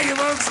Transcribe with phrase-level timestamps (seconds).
[0.00, 0.48] valuables.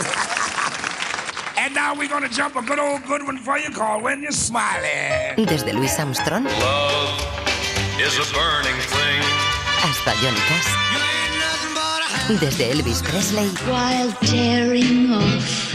[1.58, 4.32] and now we're gonna jump a good old good one for you called When You're
[4.32, 5.46] Smiling.
[5.46, 7.20] Desde Louis Armstrong Love
[8.00, 9.22] is a burning thing.
[9.82, 10.70] hasta Johnny Cash.
[12.40, 15.74] Desde Elvis Presley while tearing off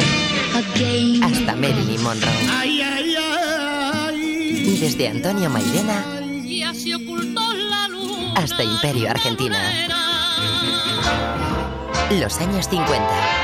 [0.54, 1.22] again.
[1.22, 2.30] hasta Marilyn Monroe.
[4.80, 6.04] Desde Antonio Mairena
[6.44, 8.34] Ya se ocultó la luna.
[8.36, 9.58] hasta Imperio Argentina.
[12.10, 13.43] Los años 50.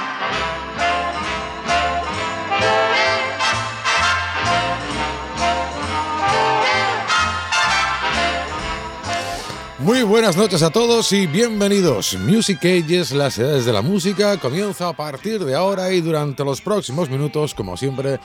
[9.81, 12.15] Muy buenas noches a todos y bienvenidos.
[12.19, 16.61] Music Ages, las edades de la música, comienza a partir de ahora y durante los
[16.61, 18.19] próximos minutos, como siempre,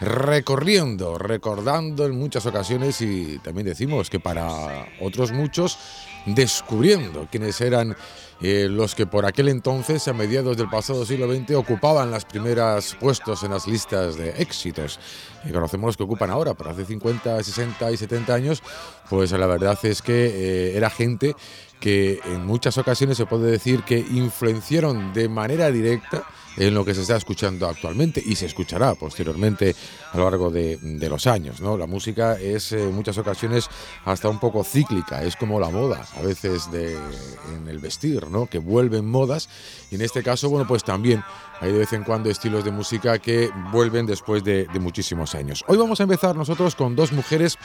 [0.00, 5.76] recorriendo, recordando en muchas ocasiones y también decimos que para otros muchos,
[6.24, 7.94] descubriendo quiénes eran
[8.42, 12.96] eh, los que por aquel entonces, a mediados del pasado siglo XX, ocupaban las primeras
[12.98, 14.98] puestos en las listas de éxitos.
[15.44, 18.62] Y conocemos los que ocupan ahora, pero hace 50, 60 y 70 años,
[19.08, 21.36] pues la verdad es que eh, era gente
[21.78, 26.24] que en muchas ocasiones se puede decir que influenciaron de manera directa
[26.56, 29.74] en lo que se está escuchando actualmente y se escuchará posteriormente
[30.12, 31.60] a lo largo de, los años.
[31.60, 31.76] ¿no?
[31.76, 33.68] La música es eh, en muchas ocasiones
[34.04, 38.46] hasta un poco cíclica, es como la moda, a veces de, en el vestir, ¿no?
[38.46, 39.48] que vuelven modas
[39.90, 41.22] y en este caso, bueno, pues también
[41.60, 45.64] hay de vez en cuando estilos de música que vuelven después de, muchísimos años.
[45.68, 47.56] Hoy vamos a empezar nosotros con dos mujeres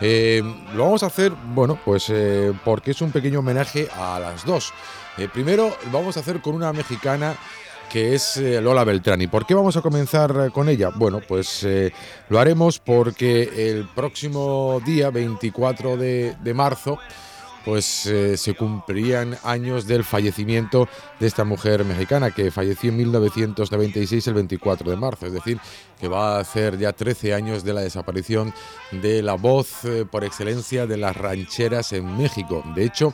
[0.00, 0.42] eh,
[0.74, 4.72] lo vamos a hacer, bueno, pues eh, porque es un pequeño homenaje a las dos.
[5.16, 7.36] Eh, primero, vamos a hacer con una mexicana
[7.88, 9.20] que es eh, Lola Beltrán.
[9.22, 10.90] ¿Y por qué vamos a comenzar eh, con ella?
[10.94, 11.92] Bueno, pues eh,
[12.28, 16.98] lo haremos porque el próximo día, 24 de, de marzo,
[17.64, 20.88] pues se cumplirían años del fallecimiento
[21.20, 25.60] de esta mujer mexicana que falleció en 1996 el 24 de marzo, es decir,
[26.00, 28.54] que va a hacer ya 13 años de la desaparición
[28.90, 32.64] de la voz por excelencia de las rancheras en México.
[32.74, 33.12] De hecho,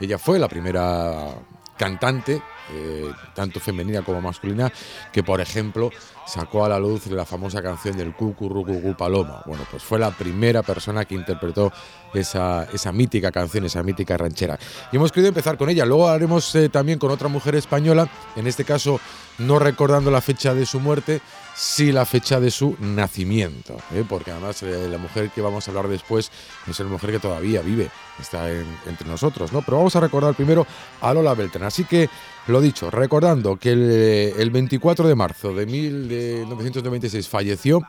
[0.00, 1.36] ella fue la primera
[1.76, 4.72] cantante, eh, tanto femenina como masculina,
[5.12, 5.90] que por ejemplo
[6.26, 9.42] sacó a la luz la famosa canción del Cucurrucucú Paloma.
[9.46, 11.72] Bueno, pues fue la primera persona que interpretó
[12.14, 14.58] esa, esa mítica canción, esa mítica ranchera.
[14.90, 15.84] Y hemos querido empezar con ella.
[15.84, 19.00] Luego haremos eh, también con otra mujer española, en este caso
[19.38, 21.20] no recordando la fecha de su muerte,
[21.54, 24.04] sí la fecha de su nacimiento, ¿eh?
[24.08, 26.30] porque además eh, la mujer que vamos a hablar después
[26.66, 29.62] es una mujer que todavía vive, está en- entre nosotros, ¿no?
[29.62, 30.66] Pero vamos a recordar primero
[31.00, 31.64] a Lola Beltrán.
[31.64, 32.08] Así que,
[32.46, 37.82] lo dicho, recordando que el, eh, el 24 de marzo de 1996 falleció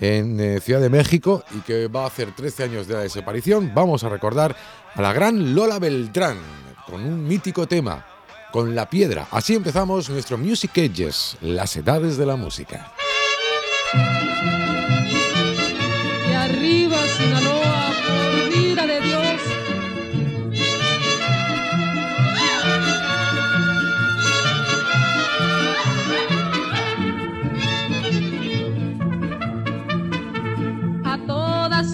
[0.00, 3.72] en eh, Ciudad de México y que va a hacer 13 años de la desaparición,
[3.74, 4.54] vamos a recordar
[4.94, 6.38] a la gran Lola Beltrán
[6.86, 8.04] con un mítico tema,
[8.52, 9.26] con la piedra.
[9.30, 12.92] Así empezamos nuestro Music Ages, las edades de la música.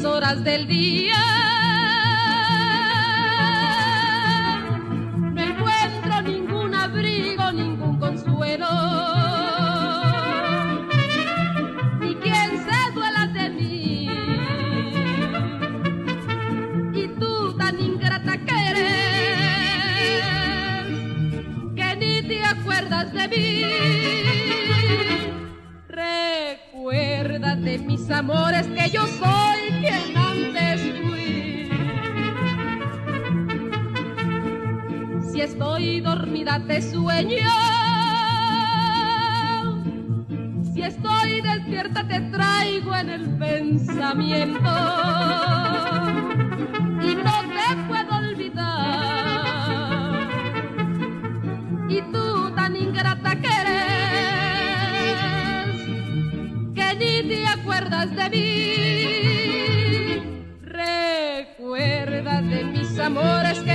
[0.04, 1.14] Horas del día.
[5.34, 8.68] No encuentro ningún abrigo, ningún consuelo
[12.00, 14.08] ni quien se duela de mí.
[16.94, 20.12] Y tú tan ingrata que eres,
[21.76, 23.64] que ni te acuerdas de mí.
[25.88, 29.61] Recuérdate, mis amores, que yo soy
[35.82, 37.50] Estoy dormida te sueño.
[40.72, 44.70] Si estoy despierta te traigo en el pensamiento
[47.02, 48.68] y no te puedo olvidar.
[51.88, 53.82] Y tú tan ingrata que eres
[56.76, 58.52] que ni te acuerdas de mí.
[60.62, 63.71] Recuerda de mis amores que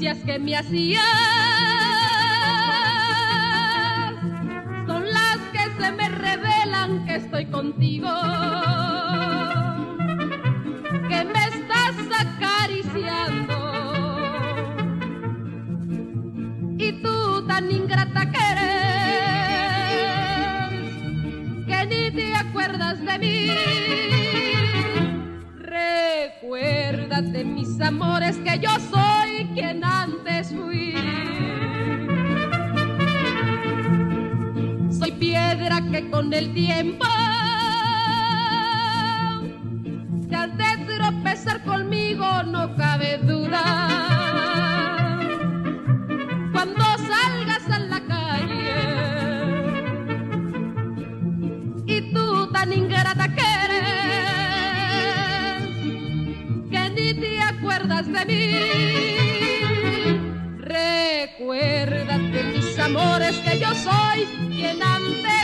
[0.00, 1.04] caricias que me hacías
[4.86, 8.08] son las que se me revelan que estoy contigo.
[11.08, 13.56] Que me estás acariciando.
[16.78, 18.70] Y tú tan ingrata que eres,
[21.66, 23.50] que ni te acuerdas de mí.
[25.58, 28.70] Recuérdate mis amores que yo
[36.30, 37.06] con el tiempo
[40.28, 43.88] te has de tropezar conmigo, no cabe duda.
[46.52, 48.74] Cuando salgas a la calle
[51.86, 53.88] y tú tan ingrata que eres,
[56.70, 58.54] que ni te acuerdas de mí.
[60.58, 65.39] Recuérdate mis amores que yo soy quien antes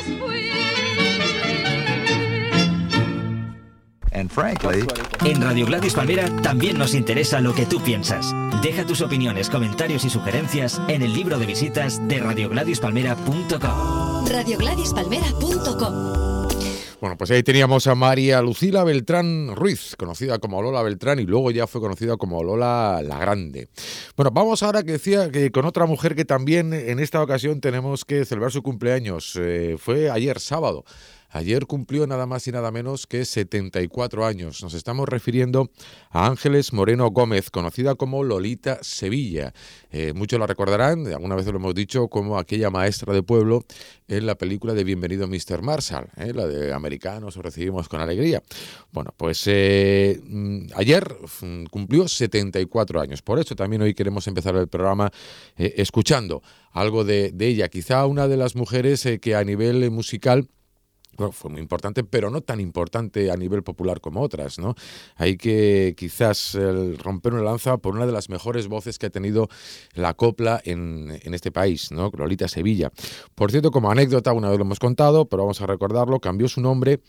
[5.24, 8.34] en Radio Gladys Palmera también nos interesa lo que tú piensas.
[8.62, 14.26] Deja tus opiniones, comentarios y sugerencias en el libro de visitas de radiogladispalmera.com.
[14.26, 16.48] radiogladispalmera.com
[17.00, 21.50] Bueno, pues ahí teníamos a María Lucila Beltrán Ruiz, conocida como Lola Beltrán y luego
[21.50, 23.70] ya fue conocida como Lola la Grande.
[24.18, 28.04] Bueno, vamos ahora que decía que con otra mujer que también en esta ocasión tenemos
[28.04, 29.32] que celebrar su cumpleaños.
[29.40, 30.84] Eh, fue ayer sábado.
[31.30, 34.62] Ayer cumplió nada más y nada menos que 74 años.
[34.62, 35.70] Nos estamos refiriendo
[36.10, 39.52] a Ángeles Moreno Gómez, conocida como Lolita Sevilla.
[39.90, 43.64] Eh, muchos la recordarán, alguna vez lo hemos dicho, como aquella maestra de pueblo
[44.08, 45.62] en la película de Bienvenido Mr.
[45.62, 48.42] Marshall, eh, la de Americanos, os recibimos con alegría.
[48.92, 53.22] Bueno, pues eh, mm, ayer mm, cumplió 74 años.
[53.22, 55.10] Por eso también hoy queremos empezar el programa
[55.56, 56.42] escuchando
[56.72, 57.68] algo de, ella.
[57.68, 60.48] Quizá una de las mujeres que a nivel musical
[61.32, 64.74] fue muy importante, pero no tan importante a nivel popular como otras, ¿no?
[65.16, 66.56] Hay que quizás
[67.02, 69.48] romper una lanza por una de las mejores voces que ha tenido
[69.94, 72.10] la copla en, en este país, ¿no?
[72.16, 72.90] Lolita Sevilla.
[73.34, 76.60] Por cierto, como anécdota, una vez lo hemos contado, pero vamos a recordarlo, cambió su
[76.60, 77.00] nombre.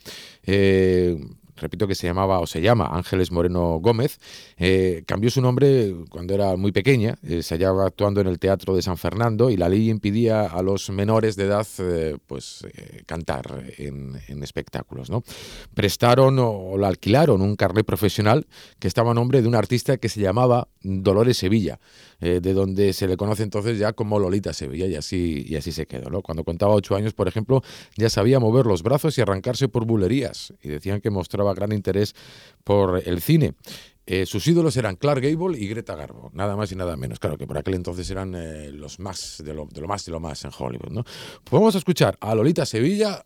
[0.44, 1.16] eh,
[1.60, 4.18] repito que se llamaba o se llama Ángeles Moreno Gómez,
[4.56, 8.74] eh, cambió su nombre cuando era muy pequeña, eh, se hallaba actuando en el Teatro
[8.74, 12.66] de San Fernando y la ley impidía a los menores de edad eh, pues
[13.06, 15.10] cantar en, en espectáculos.
[15.10, 15.22] ¿no?
[15.74, 18.46] Prestaron o, o la alquilaron un carnet profesional
[18.78, 21.78] que estaba a nombre de un artista que se llamaba Dolores Sevilla,
[22.20, 25.72] eh, de donde se le conoce entonces ya como Lolita Sevilla y así, y así
[25.72, 26.20] se quedó.
[26.22, 27.62] Cuando contaba ocho años, por ejemplo,
[27.96, 32.14] ya sabía mover los brazos y arrancarse por bulerías y decían que mostraba gran interés
[32.64, 33.54] por el cine.
[34.10, 37.18] Eh, sus ídolos eran Clark Gable y Greta Garbo, nada más y nada menos.
[37.18, 40.10] Claro que por aquel entonces eran eh, los más de lo, de lo más y
[40.10, 40.90] lo más en Hollywood.
[40.90, 41.04] ¿no?
[41.04, 43.22] Pues vamos a escuchar a Lolita Sevilla.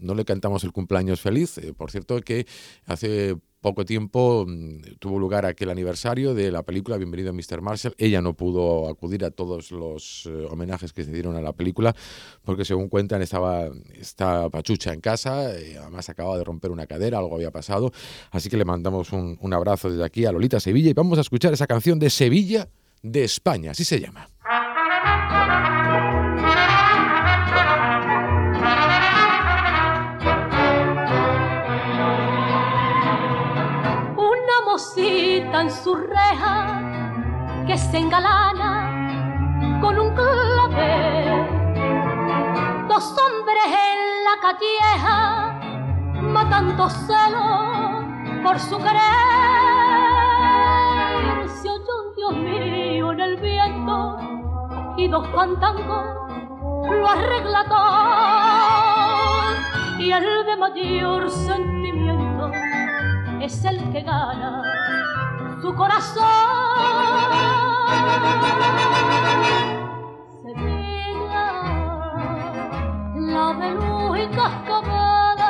[0.00, 1.60] No le cantamos el cumpleaños feliz.
[1.76, 2.46] por cierto, que
[2.86, 7.62] hace poco tiempo mm, tuvo lugar aquel aniversario de la película Bienvenido Mr.
[7.62, 7.94] Marshall.
[7.96, 11.94] Ella no pudo acudir a todos los eh, homenajes que se dieron a la película
[12.44, 13.70] porque según cuentan estaba,
[14.50, 17.92] pachucha en casa, eh, además acababa de romper una cadera, algo había pasado.
[18.32, 21.22] Así que le mandamos un, un abrazo desde aquí a Lolita Sevilla y vamos a
[21.22, 22.68] escuchar esa canción de Sevilla
[23.02, 24.28] de España, así se llama.
[34.82, 36.82] Una mosita en su reja
[37.66, 41.46] que se engalana con un clavel.
[42.88, 45.60] Dos hombres en la calleja
[46.20, 48.04] matando celos
[48.42, 48.98] por su querer.
[51.48, 54.18] Se oyó un Dios mío en el viento
[54.96, 56.26] y dos cantando
[56.90, 57.64] lo arregla.
[60.00, 62.50] Y el de mayor sentimiento
[63.44, 64.62] es el que gana
[65.60, 66.22] su corazón.
[70.42, 71.46] Sevilla,
[73.16, 75.42] la de luz y cascabeles,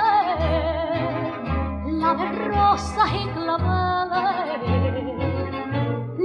[2.01, 4.73] la de rosas y claveles,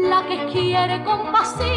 [0.09, 1.67] la que quiere compasión.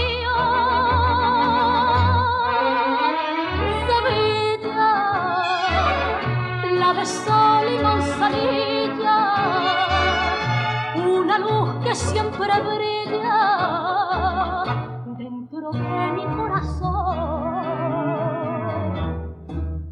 [3.89, 4.93] Sevilla,
[6.79, 8.70] la de sol y manzanilla,
[11.91, 13.39] que siempre brilla
[15.19, 16.95] dentro de mi corazón.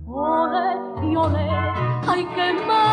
[0.07, 1.51] Ole y ole,
[2.07, 2.88] ay qué maravilla,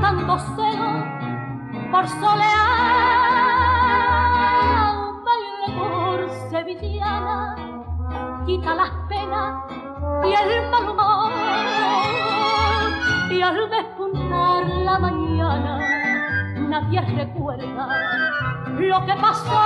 [0.00, 0.92] matando celo
[1.90, 2.56] por solear
[4.96, 6.18] un baile por
[6.50, 7.38] sevillana
[8.46, 9.64] quita las penas
[10.24, 11.32] y el mal humor
[13.30, 15.78] y al despuntar la mañana
[16.56, 17.88] nadie recuerda
[18.78, 19.60] lo que pasó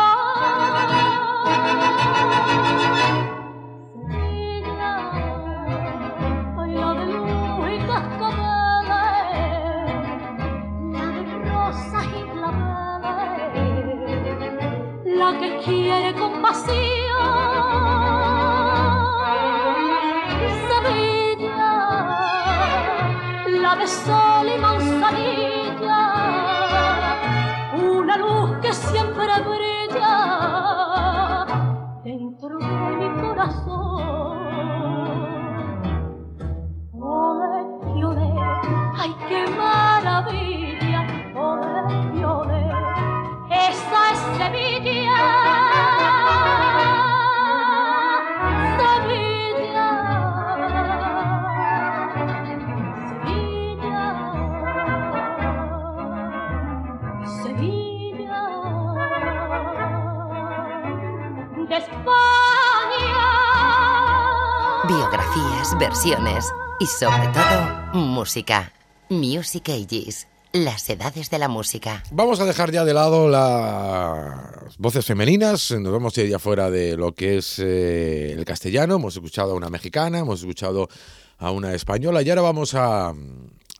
[15.25, 16.75] la que quiere compasión.
[20.69, 21.73] Sevilla,
[23.63, 23.87] la de
[65.73, 66.45] Versiones
[66.79, 68.71] y sobre todo música.
[69.09, 72.03] Music Ages, las edades de la música.
[72.11, 76.71] Vamos a dejar ya de lado las voces femeninas, nos vamos a ir ya fuera
[76.71, 80.89] de lo que es eh, el castellano, hemos escuchado a una mexicana, hemos escuchado
[81.39, 83.15] a una española y ahora vamos a,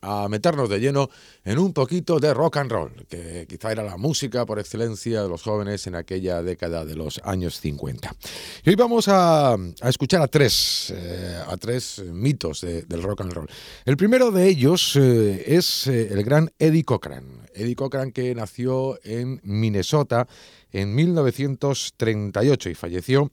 [0.07, 1.09] a meternos de lleno
[1.43, 5.29] en un poquito de rock and roll, que quizá era la música por excelencia de
[5.29, 8.15] los jóvenes en aquella década de los años 50.
[8.63, 13.21] Y hoy vamos a, a escuchar a tres, eh, a tres mitos de- del rock
[13.21, 13.47] and roll.
[13.85, 17.25] El primero de ellos eh, es eh, el gran Eddie Cochran.
[17.53, 20.27] Eddie Cochran que nació en Minnesota
[20.71, 23.31] en 1938 y falleció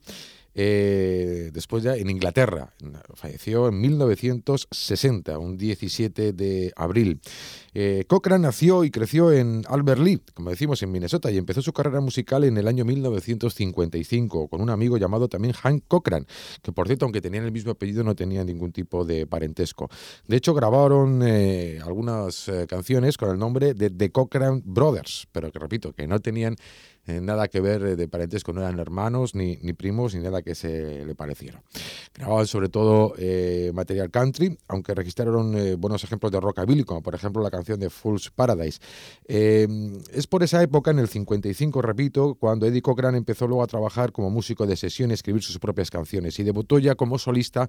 [0.54, 2.74] eh, después ya en Inglaterra.
[3.14, 7.20] Falleció en 1960, un 17 de abril.
[7.74, 11.72] Eh, Cochran nació y creció en Albert Lee, como decimos, en Minnesota, y empezó su
[11.72, 16.26] carrera musical en el año 1955 con un amigo llamado también Hank Cochran,
[16.62, 19.88] que por cierto, aunque tenían el mismo apellido, no tenían ningún tipo de parentesco.
[20.26, 25.50] De hecho, grabaron eh, algunas eh, canciones con el nombre de The Cochran Brothers, pero
[25.50, 26.56] que repito, que no tenían
[27.06, 31.04] eh, nada que ver de parentesco, no eran hermanos, ni, primos, ni nada que se
[31.04, 31.62] le pareciera.
[32.14, 33.14] Grababan sobre todo
[33.72, 38.30] material country, aunque registraron buenos ejemplos de rockabilly, como por ejemplo la canción de Fool's
[38.30, 38.80] Paradise.
[39.26, 39.66] Eh,
[40.12, 44.12] es por esa época, en el 55, repito, cuando Eddie Cochran empezó luego a trabajar
[44.12, 47.68] como músico de sesión y escribir sus propias canciones, y debutó ya como solista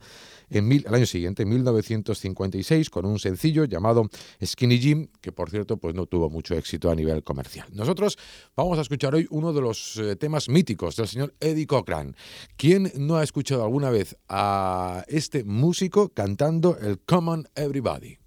[0.50, 4.10] en mil, el año siguiente, en 1956, con un sencillo llamado
[4.44, 7.68] Skinny Jim, que por cierto pues no tuvo mucho éxito a nivel comercial.
[7.72, 8.18] Nosotros
[8.56, 12.16] vamos a escuchar hoy uno de los eh, temas míticos del señor Eddie Cochran.
[12.58, 18.18] ¿Quién no ha escuchado alguna vez a este músico cantando el Come on Everybody?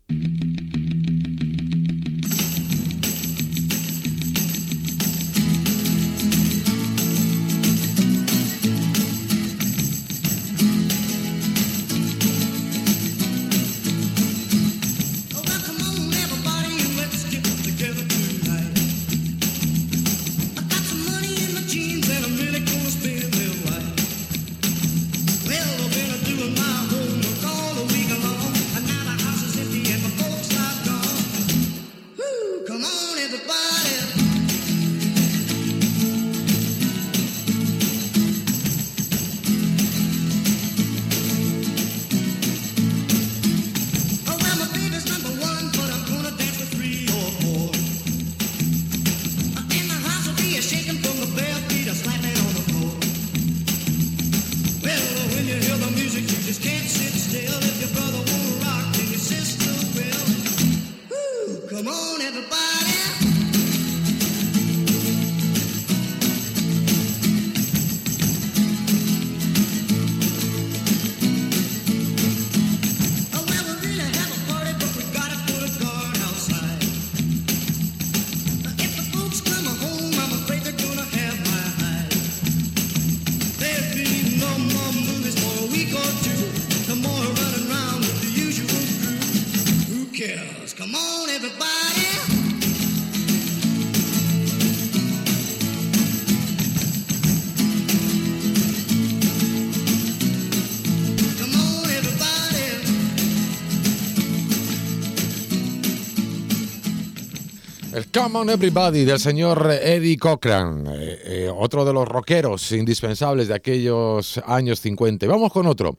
[108.17, 113.55] Come On Everybody del señor Eddie Cochran, eh, eh, otro de los rockeros indispensables de
[113.55, 115.27] aquellos años 50.
[115.27, 115.99] vamos con otro,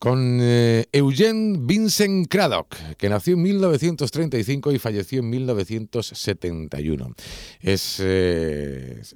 [0.00, 7.14] con eh, Eugene Vincent Craddock, que nació en 1935 y falleció en 1971.
[7.60, 8.02] Es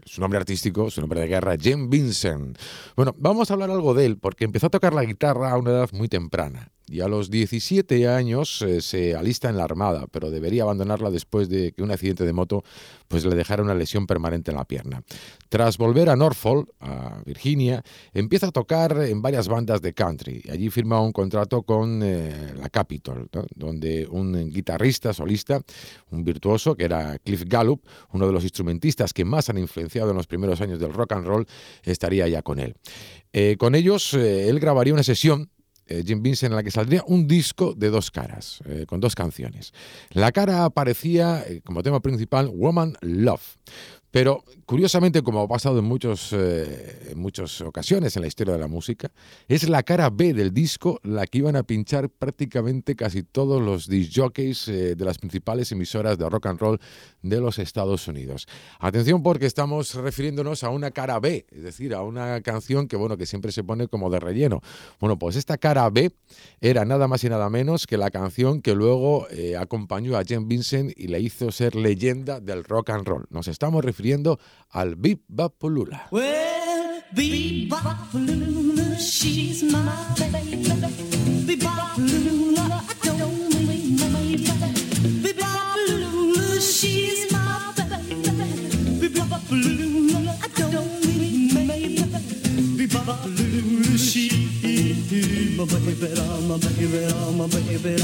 [0.05, 2.59] su nombre artístico, su nombre de guerra, Jim Vincent.
[2.97, 5.71] Bueno, vamos a hablar algo de él porque empezó a tocar la guitarra a una
[5.71, 10.31] edad muy temprana y a los 17 años eh, se alista en la Armada, pero
[10.31, 12.63] debería abandonarla después de que un accidente de moto
[13.09, 15.03] pues, le dejara una lesión permanente en la pierna.
[15.49, 20.43] Tras volver a Norfolk, a Virginia, empieza a tocar en varias bandas de country.
[20.51, 25.63] Allí firma un contrato con eh, la Capitol, donde un guitarrista solista,
[26.11, 30.17] un virtuoso, que era Cliff Gallup, uno de los instrumentistas que más han influenciado en
[30.17, 31.47] los primeros años del rock and roll,
[31.85, 32.75] estaría ya con él.
[33.33, 35.51] Eh, con ellos, él grabaría una sesión
[35.87, 39.15] eh, Jim Vincent en la que saldría un disco de dos caras, eh, con dos
[39.15, 39.73] canciones.
[40.11, 43.59] La cara aparecía eh, como tema principal Woman Love,
[44.15, 48.69] pero curiosamente, como ha pasado en, muchos, eh, muchas ocasiones en la historia de la
[48.69, 49.11] música,
[49.49, 53.89] es la cara B del disco la que iban a pinchar prácticamente casi todos los
[53.89, 56.81] disc jockeys eh, de las principales emisoras de rock and roll
[57.23, 58.47] de los Estados Unidos.
[58.79, 63.17] Atención porque estamos refiriéndonos a una cara B, es decir, a una canción que, bueno,
[63.17, 64.61] que siempre se pone como de relleno.
[65.01, 66.13] Bueno, pues esta cara B
[66.61, 70.47] era nada más y nada menos que la canción que luego eh, acompañó a Jim
[70.47, 73.27] Vincent y le hizo ser leyenda del rock and roll.
[73.31, 74.39] Nos estamos refiriendo refiriendo
[74.71, 74.97] al
[97.37, 97.97] my baby.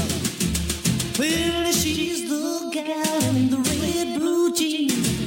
[1.71, 5.20] She's the gal in the red blue jeans.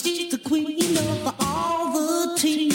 [0.00, 2.70] She's the queen of all the team.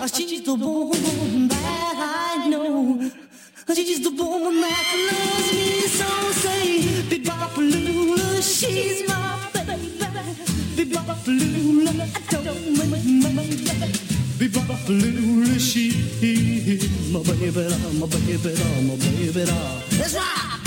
[0.00, 3.08] Uh, she's the woman that I know.
[3.68, 6.08] Uh, she's the woman that loves me so.
[6.42, 9.94] Say, Big Lula, she's my baby.
[10.74, 13.90] Big Lula, I don't baby.
[14.38, 14.56] Big
[14.88, 17.62] Lula, she's my baby,
[18.00, 19.44] my baby, my baby.
[19.96, 20.63] That's right.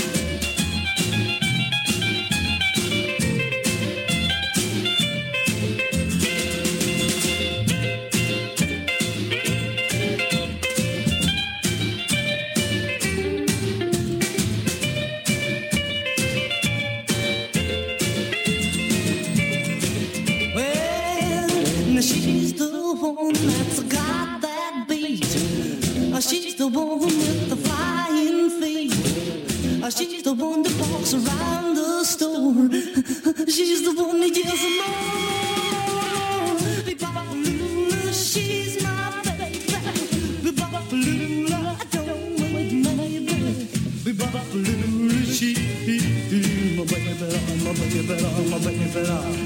[23.16, 29.84] The god that beat uh, I shit the one with the flying feet.
[29.84, 32.70] Uh, she's the one that walks around the store.
[33.48, 35.04] She's the one that yells more.
[38.12, 39.62] She's my baby.
[41.54, 43.76] I don't wait, my baby.
[45.26, 47.14] She's my baby, my baby,
[47.64, 48.88] my baby.
[48.98, 49.37] Let's rock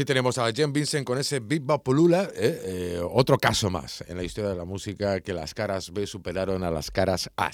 [0.00, 2.62] así tenemos a Jen Vincent con ese Big Pulula, ¿eh?
[2.64, 6.64] Eh, otro caso más en la historia de la música que las caras B superaron
[6.64, 7.50] a las caras A.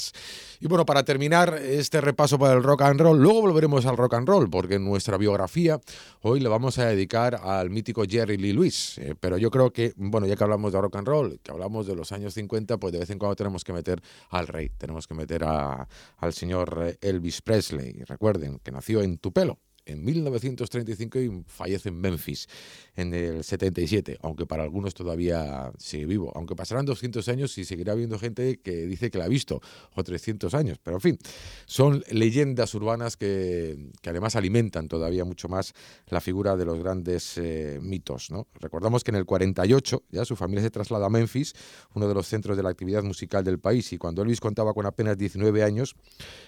[0.61, 4.15] Y bueno, para terminar este repaso para el rock and roll, luego volveremos al rock
[4.15, 5.81] and roll, porque nuestra biografía
[6.21, 8.99] hoy le vamos a dedicar al mítico Jerry Lee Lewis.
[8.99, 11.89] Eh, pero yo creo que, bueno, ya que hablamos de rock and roll, que hablamos
[11.89, 15.09] de los años 50, pues de vez en cuando tenemos que meter al rey, tenemos
[15.09, 18.05] que meter a, al señor Elvis Presley.
[18.05, 22.49] Recuerden que nació en Tupelo, en 1935 y fallece en Memphis
[22.97, 26.33] en el 77, aunque para algunos todavía sigue vivo.
[26.35, 29.61] Aunque pasarán 200 años y seguirá habiendo gente que dice que la ha visto,
[29.95, 30.79] o 300 años.
[30.83, 31.19] Pero en fin,
[31.67, 35.75] son leyendas urbanas que, además alimentan todavía mucho más
[36.09, 38.31] la figura de los grandes eh, mitos.
[38.31, 38.47] ¿no?
[38.61, 41.53] Recordamos que en el 48 ya su familia se traslada a Memphis,
[41.95, 44.87] uno de los centros de la actividad musical del país, y cuando Elvis contaba con
[44.87, 45.95] apenas 19 años,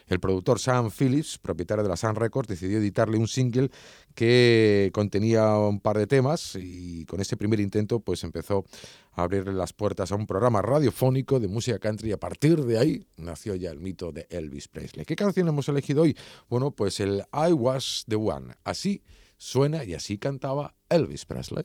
[0.07, 3.71] el productor Sam Phillips, propietario de la Sun Records, decidió editarle un single
[4.15, 8.65] que contenía un par de temas y con ese primer intento pues empezó
[9.13, 12.79] a abrirle las puertas a un programa radiofónico de música country y a partir de
[12.79, 15.05] ahí nació ya el mito de Elvis Presley.
[15.05, 16.17] ¿Qué canción hemos elegido hoy?
[16.49, 18.55] Bueno, pues el I Was the One.
[18.65, 19.03] Así
[19.37, 21.65] suena y así cantaba Elvis Presley.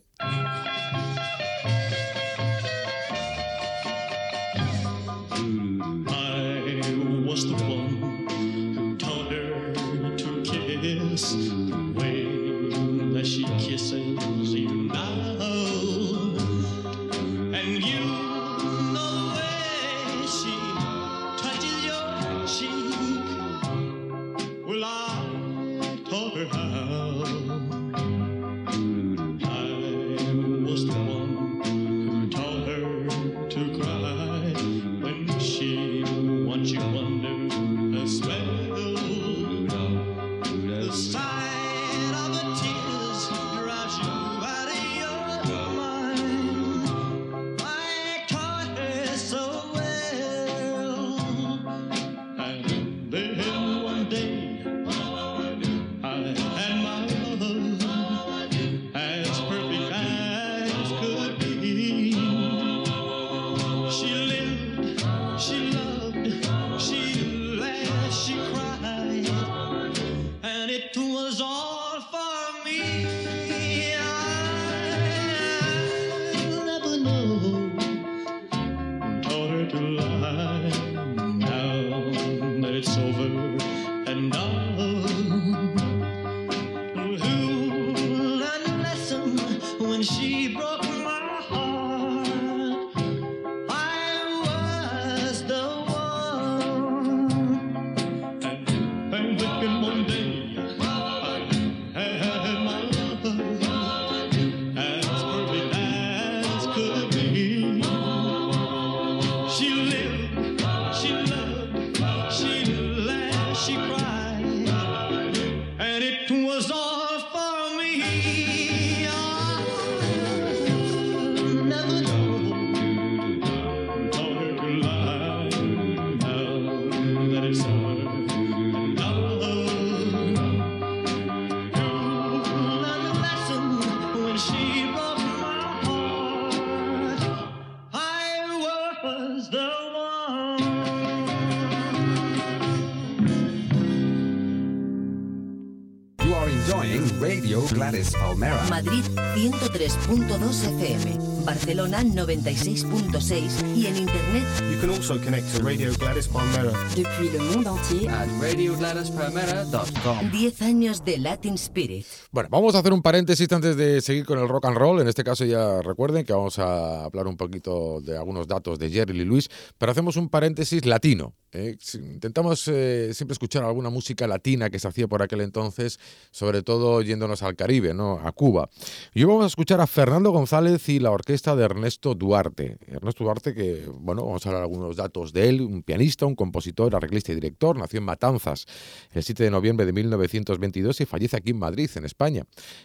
[148.84, 151.23] Madrid 103.2 FM.
[151.44, 154.44] Barcelona 96.6 y en internet.
[154.70, 156.72] You can also connect to Radio Gladys Palmera.
[156.96, 158.08] Depuis le monde entier.
[158.10, 160.30] At radiogladyspalmera.com.
[160.30, 162.06] 10 años de Latin Spirit.
[162.30, 165.00] Bueno, vamos a hacer un paréntesis antes de seguir con el rock and roll.
[165.00, 168.90] En este caso ya recuerden que vamos a hablar un poquito de algunos datos de
[168.90, 171.34] Jerry Lee Lewis, pero hacemos un paréntesis latino.
[171.52, 171.76] ¿eh?
[171.94, 177.02] Intentamos eh, siempre escuchar alguna música latina que se hacía por aquel entonces, sobre todo
[177.02, 178.20] yéndonos al Caribe, ¿no?
[178.24, 178.70] a Cuba.
[179.12, 182.78] Y hoy vamos a escuchar a Fernando González y la orquesta de Ernesto Duarte.
[182.86, 186.94] Ernesto Duarte, que, bueno, vamos a hablar algunos datos de él, un pianista, un compositor,
[186.94, 188.66] arreglista y director, nació en Matanzas
[189.10, 192.44] el 7 de noviembre de 1922 y fallece aquí en Madrid, en España,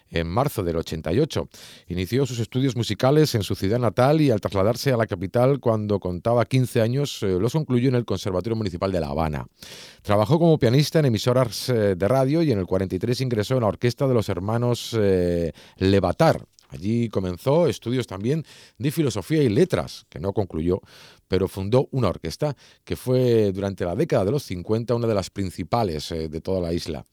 [0.10, 1.48] en marzo del 88.
[1.90, 6.00] Inició sus estudios musicales en su ciudad natal y al trasladarse a la capital cuando
[6.00, 9.46] contaba 15 años, eh, los concluyó en el Conservatorio Municipal de La Habana.
[10.02, 13.68] Trabajó como pianista en emisoras eh, de radio y en el 43 ingresó en la
[13.68, 16.48] orquesta de los hermanos eh, Levatar.
[16.70, 18.46] Allí comenzó estudios también
[18.78, 20.82] de filosofía y letras, que no concluyó,
[21.30, 25.30] pero fundó una orquesta que fue durante la década de los 50 una de las
[25.30, 27.06] principales eh, de toda la isla.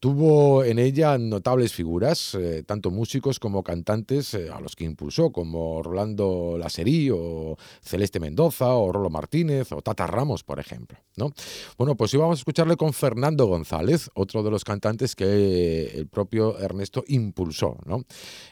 [0.00, 5.32] Tuvo en ella notables figuras, eh, tanto músicos como cantantes, eh, a los que impulsó,
[5.32, 10.98] como Rolando Laserí o Celeste Mendoza o Rolo Martínez o Tata Ramos, por ejemplo.
[11.16, 11.32] ¿no?
[11.76, 16.56] Bueno, pues íbamos a escucharle con Fernando González, otro de los cantantes que el propio
[16.60, 17.76] Ernesto impulsó.
[17.84, 18.04] ¿no?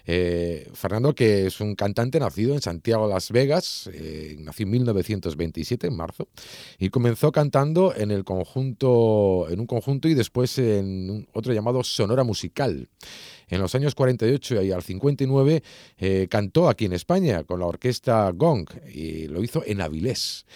[0.04, 3.88] Fernando, que es un cantante nacido en Santiago de Las Vegas,
[4.38, 6.28] nació en 1900 1927, en marzo,
[6.78, 12.24] y comenzó cantando en el conjunto, en un conjunto y después en otro llamado Sonora
[12.24, 12.88] Musical.
[13.48, 15.62] En los años 48 y al 59
[15.98, 20.46] eh, cantó aquí en España con la orquesta Gong y lo hizo en Avilés.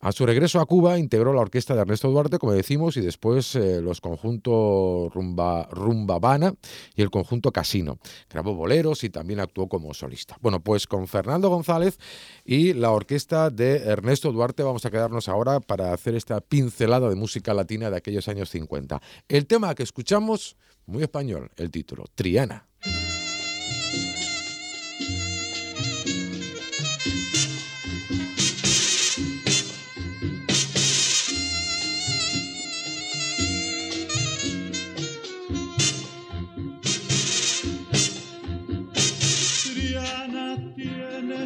[0.00, 3.56] A su regreso a Cuba integró la orquesta de Ernesto Duarte, como decimos, y después
[3.56, 6.54] eh, los conjuntos Rumba, Rumbabana
[6.94, 7.98] y el conjunto Casino.
[8.30, 10.36] Grabó boleros y también actuó como solista.
[10.40, 11.98] Bueno, pues con Fernando González
[12.44, 17.16] y la orquesta de Ernesto Duarte vamos a quedarnos ahora para hacer esta pincelada de
[17.16, 19.02] música latina de aquellos años 50.
[19.26, 20.56] El tema que escuchamos,
[20.86, 22.67] muy español, el título, Triana.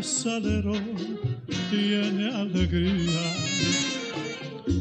[0.03, 0.73] Salero
[1.71, 3.23] tiene alegría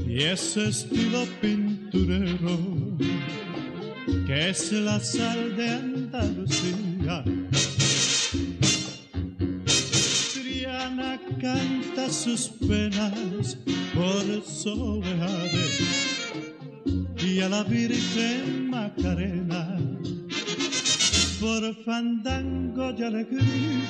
[0.08, 2.98] y ese estilo pinturero
[4.26, 7.24] que es la sal de Andalucía.
[10.34, 13.58] Triana canta sus penas
[13.94, 15.82] por soledades
[17.24, 20.01] y a la Virgen Macarena
[21.42, 23.90] por fandango y alegría.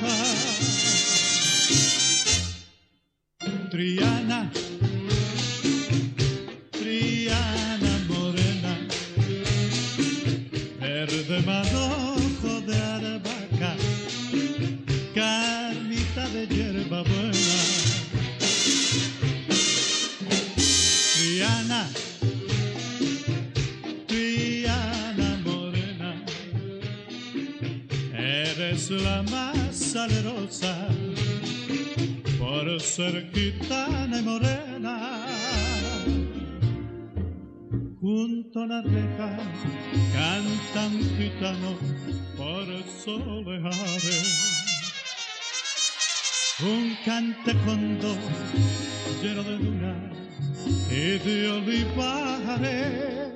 [3.70, 4.52] Triana, Triana
[29.00, 30.88] la más salerosa
[32.38, 35.28] por ser gitana y morena.
[38.02, 39.38] Junto a la reja
[40.14, 41.80] cantan gitanos
[42.36, 42.66] por
[43.04, 44.52] soleares.
[46.60, 48.16] Un cante condo
[49.22, 49.96] lleno de luna
[50.90, 53.32] y de olivares.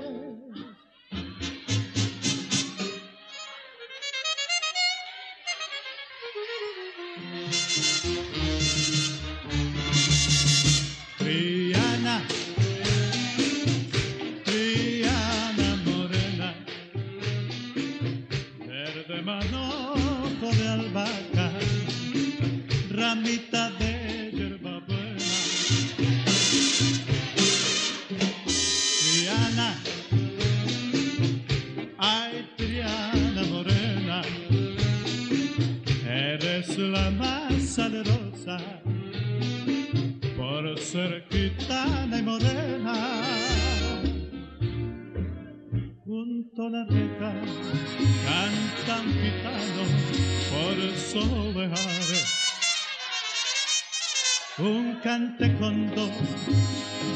[55.15, 56.09] Un cante condo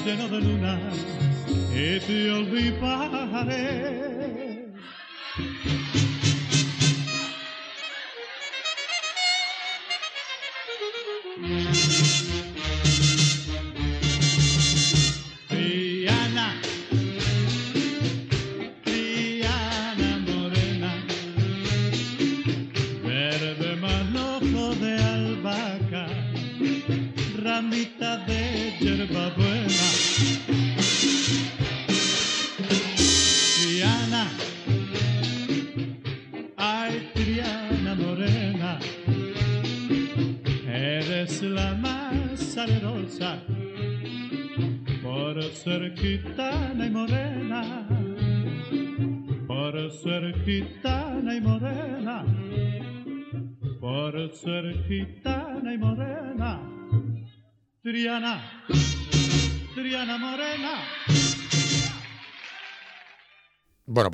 [0.05, 0.79] lleno de luna
[1.73, 3.59] y te olvidaré.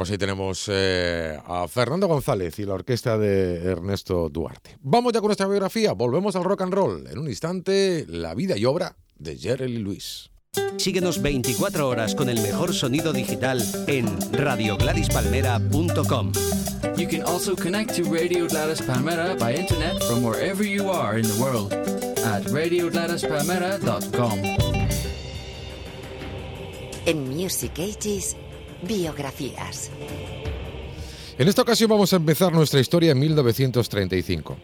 [0.06, 4.78] Pues ahí tenemos eh, a Fernando González y la orquesta de Ernesto Duarte.
[4.82, 7.08] Vamos ya con nuestra biografía, volvemos al rock and roll.
[7.08, 10.30] En un instante, la vida y obra de Jerry Lewis.
[10.78, 16.34] Síguenos 24 horas con el mejor sonido digital en radiogladispalmera.com.
[16.96, 21.28] You can also connect to Radio Gladys Palmera by internet from wherever you are in
[21.28, 24.40] the world at radiogladispalmera.com.
[27.08, 28.36] En Music Ages,
[28.86, 29.92] biografías.
[31.38, 34.56] En esta ocasión vamos a empezar nuestra historia en 1935.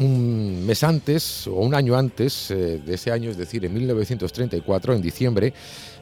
[0.00, 4.94] Un mes antes, o un año antes eh, de ese año, es decir, en 1934,
[4.94, 5.52] en diciembre,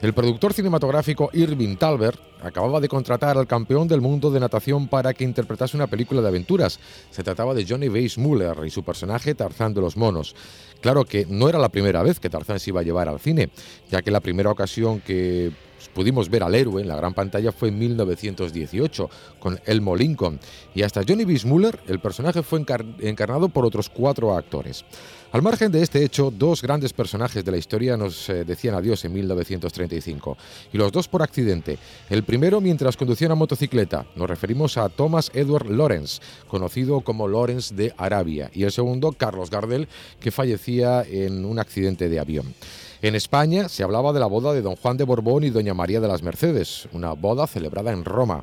[0.00, 5.12] el productor cinematográfico Irving Talbert acababa de contratar al campeón del mundo de natación para
[5.12, 6.78] que interpretase una película de aventuras.
[7.10, 10.36] Se trataba de Johnny Weissmuller y su personaje Tarzán de los Monos.
[10.80, 13.50] Claro que no era la primera vez que Tarzán se iba a llevar al cine,
[13.90, 15.50] ya que la primera ocasión que
[15.94, 20.38] pudimos ver al héroe en la gran pantalla fue en 1918 con Elmo Lincoln
[20.74, 22.64] y hasta Johnny Weissmuller el personaje fue
[23.00, 24.84] encarnado por otros cuatro actores.
[25.30, 29.04] Al margen de este hecho, dos grandes personajes de la historia nos eh, decían adiós
[29.04, 30.38] en 1935,
[30.72, 31.78] y los dos por accidente.
[32.08, 37.74] El primero mientras conducía una motocicleta, nos referimos a Thomas Edward Lawrence, conocido como Lawrence
[37.74, 39.86] de Arabia, y el segundo, Carlos Gardel,
[40.18, 42.54] que fallecía en un accidente de avión.
[43.00, 46.00] En España se hablaba de la boda de don Juan de Borbón y doña María
[46.00, 48.42] de las Mercedes, una boda celebrada en Roma.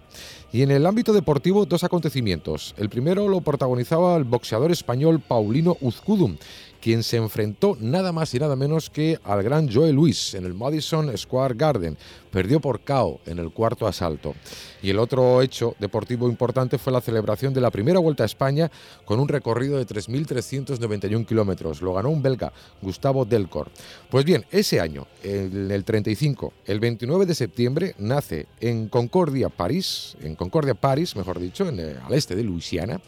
[0.54, 2.74] Y en el ámbito deportivo, dos acontecimientos.
[2.78, 6.38] El primero lo protagonizaba el boxeador español Paulino Uzcudum,
[6.86, 10.54] quien se enfrentó nada más y nada menos que al gran Joe Luis en el
[10.54, 11.98] Madison Square Garden.
[12.30, 14.36] Perdió por KO en el cuarto asalto.
[14.84, 18.70] Y el otro hecho deportivo importante fue la celebración de la primera Vuelta a España
[19.04, 21.82] con un recorrido de 3.391 kilómetros.
[21.82, 23.72] Lo ganó un belga, Gustavo Delcor.
[24.12, 30.18] Pues bien, ese año, en el 35, el 29 de septiembre, nace en Concordia, París,
[30.22, 33.02] en Concordia, París, mejor dicho, en al este de Luisiana,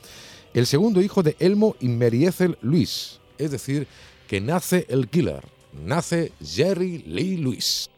[0.56, 3.88] el segundo hijo de Elmo y Meriethel Luis, es decir,
[4.28, 7.90] que nace el killer, nace Jerry Lee Lewis.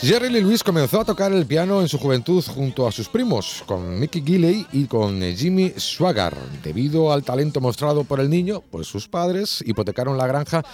[0.00, 3.62] Jerry Lee Lewis comenzó a tocar el piano en su juventud junto a sus primos,
[3.66, 6.36] con Mickey Gilley y con Jimmy Swaggart.
[6.64, 10.64] Debido al talento mostrado por el niño, pues sus padres hipotecaron la granja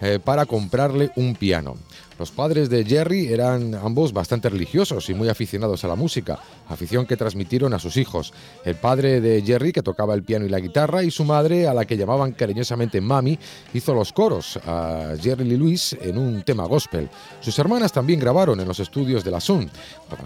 [0.00, 1.74] eh, para comprarle un piano.
[2.18, 7.06] Los padres de Jerry eran ambos bastante religiosos y muy aficionados a la música, afición
[7.06, 8.32] que transmitieron a sus hijos.
[8.64, 11.74] El padre de Jerry, que tocaba el piano y la guitarra, y su madre, a
[11.74, 13.38] la que llamaban cariñosamente Mami,
[13.72, 17.08] hizo los coros a Jerry Lee Lewis en un tema gospel.
[17.40, 19.70] Sus hermanas también grabaron en los estudios de la Sun.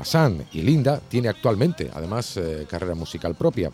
[0.03, 3.71] San y Linda tiene actualmente, además, eh, carrera musical propia.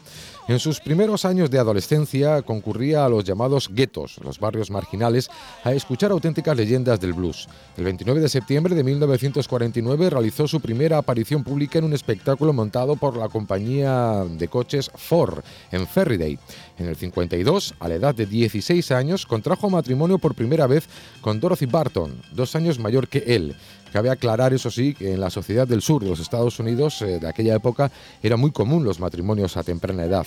[0.49, 5.29] En sus primeros años de adolescencia concurría a los llamados guetos, los barrios marginales,
[5.63, 7.47] a escuchar auténticas leyendas del blues.
[7.77, 12.97] El 29 de septiembre de 1949 realizó su primera aparición pública en un espectáculo montado
[12.97, 16.39] por la compañía de coches Ford en Ferriday.
[16.79, 20.88] En el 52, a la edad de 16 años, contrajo matrimonio por primera vez
[21.21, 23.57] con Dorothy Barton, dos años mayor que él.
[23.93, 27.19] Cabe aclarar, eso sí, que en la sociedad del sur de los Estados Unidos eh,
[27.19, 27.91] de aquella época
[28.23, 30.27] era muy común los matrimonios a temprana edad.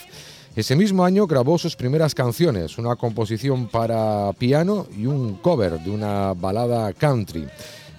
[0.54, 5.90] Ese mismo año grabó sus primeras canciones, una composición para piano y un cover de
[5.90, 7.48] una balada country.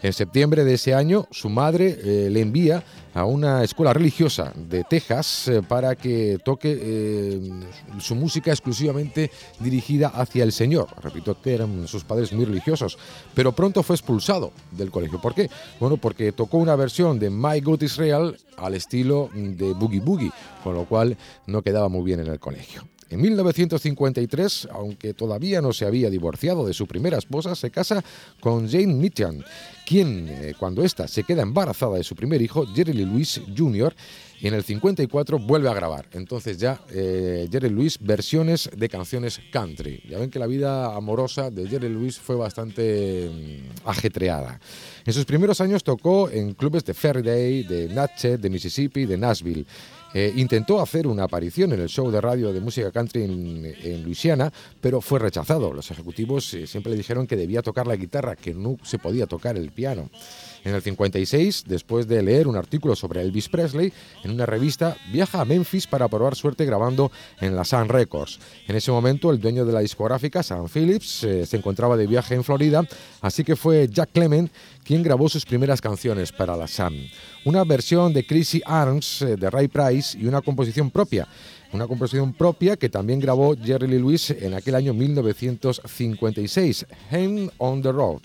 [0.02, 2.82] En septiembre de ese año, su madre eh, le envía
[3.14, 7.50] a una escuela religiosa de Texas eh, para que toque eh,
[8.00, 10.88] su música exclusivamente dirigida hacia el Señor.
[11.00, 12.98] Repito que eran sus padres muy religiosos,
[13.32, 15.20] pero pronto fue expulsado del colegio.
[15.20, 15.48] ¿Por qué?
[15.78, 20.32] Bueno, porque tocó una versión de My God Israel al estilo de Boogie Boogie,
[20.64, 22.91] con lo cual no quedaba muy bien en el colegio.
[23.12, 28.02] En 1953, aunque todavía no se había divorciado de su primera esposa, se casa
[28.40, 29.44] con Jane Mitchell,
[29.84, 33.94] quien, eh, cuando ésta se queda embarazada de su primer hijo, Jerry Lee Lewis Jr.,
[34.40, 36.06] en el 54 vuelve a grabar.
[36.12, 40.02] Entonces ya eh, Jerry Lewis versiones de canciones country.
[40.08, 44.58] Ya ven que la vida amorosa de Jerry Lewis fue bastante mm, ajetreada.
[45.04, 49.64] En sus primeros años tocó en clubes de Faraday, de Natchez, de Mississippi, de Nashville.
[50.14, 54.52] Eh, intentó hacer una aparición en el show de radio de música country en, Luisiana,
[54.80, 55.72] pero fue rechazado.
[55.72, 59.26] Los ejecutivos eh, siempre le dijeron que debía tocar la guitarra, que no se podía
[59.26, 60.10] tocar el piano.
[60.64, 65.40] En el 56, después de leer un artículo sobre Elvis Presley en una revista, viaja
[65.40, 67.10] a Memphis para probar suerte grabando
[67.40, 68.38] en la Sun Records.
[68.68, 72.36] En ese momento, el dueño de la discográfica, Sam Phillips, eh, se encontraba de viaje
[72.36, 72.86] en Florida,
[73.20, 74.52] así que fue Jack Clement
[74.84, 76.96] quien grabó sus primeras canciones para la Sun.
[77.44, 81.26] Una versión de Crazy Arms eh, de Ray Price y una composición propia
[81.72, 87.80] una composición propia que también grabó Jerry Lee Lewis en aquel año 1956, Hand on
[87.80, 88.20] the Road.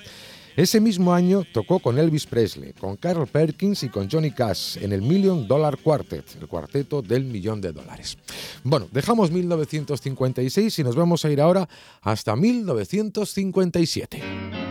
[0.57, 4.91] Ese mismo año tocó con Elvis Presley, con Carl Perkins y con Johnny Cash en
[4.91, 8.17] el Million Dollar Quartet, el cuarteto del millón de dólares.
[8.63, 11.69] Bueno, dejamos 1956 y nos vamos a ir ahora
[12.01, 14.66] hasta 1957.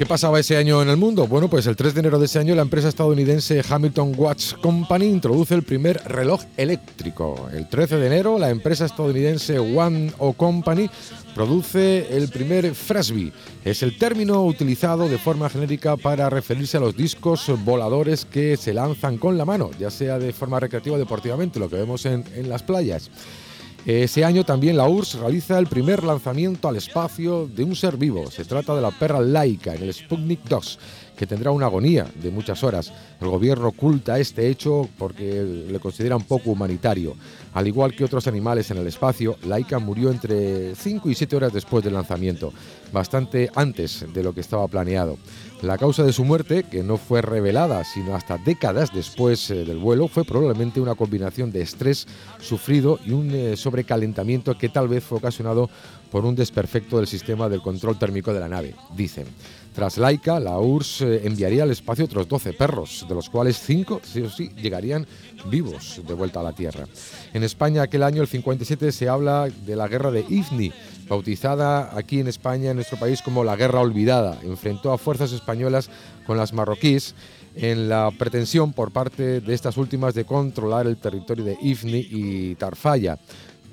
[0.00, 1.26] ¿Qué pasaba ese año en el mundo?
[1.26, 5.04] Bueno, pues el 3 de enero de ese año la empresa estadounidense Hamilton Watch Company
[5.04, 7.50] introduce el primer reloj eléctrico.
[7.52, 10.88] El 13 de enero la empresa estadounidense One O Company
[11.34, 13.30] produce el primer Frisbee.
[13.62, 18.72] Es el término utilizado de forma genérica para referirse a los discos voladores que se
[18.72, 22.24] lanzan con la mano, ya sea de forma recreativa o deportivamente, lo que vemos en,
[22.34, 23.10] en las playas.
[23.86, 28.30] Ese año también la URSS realiza el primer lanzamiento al espacio de un ser vivo.
[28.30, 30.78] Se trata de la perra laica en el Sputnik 2,
[31.16, 32.92] que tendrá una agonía de muchas horas.
[33.20, 37.14] El gobierno oculta este hecho porque le consideran poco humanitario.
[37.52, 41.52] Al igual que otros animales en el espacio, Laika murió entre 5 y 7 horas
[41.52, 42.52] después del lanzamiento,
[42.92, 45.18] bastante antes de lo que estaba planeado.
[45.62, 49.76] La causa de su muerte, que no fue revelada sino hasta décadas después eh, del
[49.76, 52.06] vuelo, fue probablemente una combinación de estrés
[52.40, 55.68] sufrido y un eh, sobrecalentamiento que tal vez fue ocasionado
[56.10, 59.26] por un desperfecto del sistema del control térmico de la nave, dicen.
[59.80, 64.02] Tras Laika, la URSS eh, enviaría al espacio otros 12 perros, de los cuales 5,
[64.04, 65.06] sí o sí, llegarían
[65.46, 66.84] vivos de vuelta a la Tierra.
[67.32, 70.70] En España, aquel año, el 57, se habla de la guerra de Ifni,
[71.08, 74.36] bautizada aquí en España, en nuestro país, como la Guerra Olvidada.
[74.42, 75.88] Enfrentó a fuerzas españolas
[76.26, 77.14] con las marroquíes
[77.54, 82.54] en la pretensión por parte de estas últimas de controlar el territorio de Ifni y
[82.56, 83.18] Tarfaya.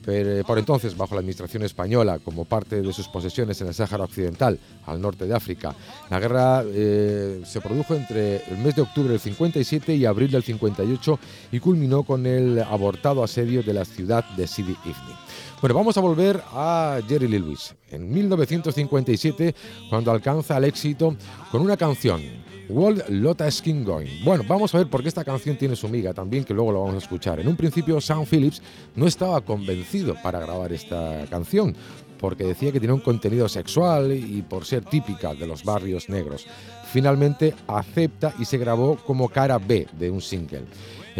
[0.07, 4.05] Pero, por entonces bajo la administración española como parte de sus posesiones en el Sáhara
[4.05, 5.75] Occidental, al norte de África.
[6.09, 10.43] La guerra eh, se produjo entre el mes de octubre del 57 y abril del
[10.43, 11.19] 58
[11.51, 15.13] y culminó con el abortado asedio de la ciudad de Sidi Ifni.
[15.59, 17.75] Bueno, vamos a volver a Jerry Lee Lewis.
[17.91, 19.55] En 1957,
[19.89, 21.17] cuando alcanza el éxito
[21.51, 22.21] con una canción,
[22.69, 24.23] World Lotta Skin Going.
[24.23, 26.79] Bueno, vamos a ver por qué esta canción tiene su miga también, que luego lo
[26.81, 27.39] vamos a escuchar.
[27.39, 28.61] En un principio, Sam Phillips
[28.95, 31.75] no estaba convencido para grabar esta canción,
[32.19, 36.45] porque decía que tenía un contenido sexual y por ser típica de los barrios negros.
[36.91, 40.65] Finalmente acepta y se grabó como cara B de un single.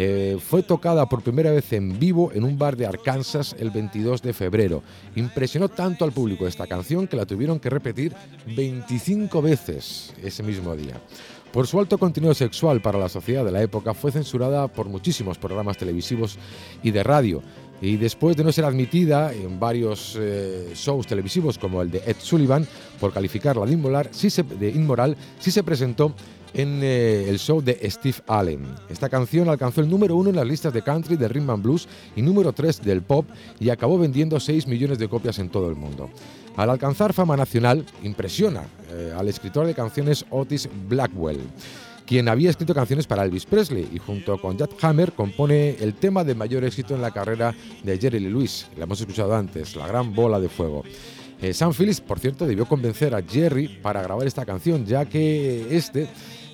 [0.00, 4.22] Eh, fue tocada por primera vez en vivo en un bar de Arkansas el 22
[4.22, 4.80] de febrero.
[5.16, 8.14] Impresionó tanto al público esta canción que la tuvieron que repetir
[8.46, 11.02] 25 veces ese mismo día.
[11.52, 15.38] Por su alto contenido sexual para la sociedad de la época, fue censurada por muchísimos
[15.38, 16.38] programas televisivos
[16.82, 17.42] y de radio.
[17.80, 22.16] Y después de no ser admitida en varios eh, shows televisivos como el de Ed
[22.18, 22.66] Sullivan
[23.00, 26.12] por calificarla de inmoral, sí de inmoral, sí se presentó
[26.54, 28.66] en eh, el show de Steve Allen.
[28.88, 31.88] Esta canción alcanzó el número uno en las listas de country, de rhythm and blues
[32.16, 33.26] y número tres del pop
[33.60, 36.10] y acabó vendiendo 6 millones de copias en todo el mundo.
[36.56, 41.40] Al alcanzar fama nacional, impresiona eh, al escritor de canciones Otis Blackwell
[42.08, 46.24] quien había escrito canciones para Elvis Presley y junto con Jack Hammer compone el tema
[46.24, 49.86] de mayor éxito en la carrera de Jerry Lee Lewis, la hemos escuchado antes, La
[49.86, 50.84] Gran Bola de Fuego.
[51.40, 55.76] Eh, Sam Phillips, por cierto, debió convencer a Jerry para grabar esta canción, ya que
[55.76, 56.08] este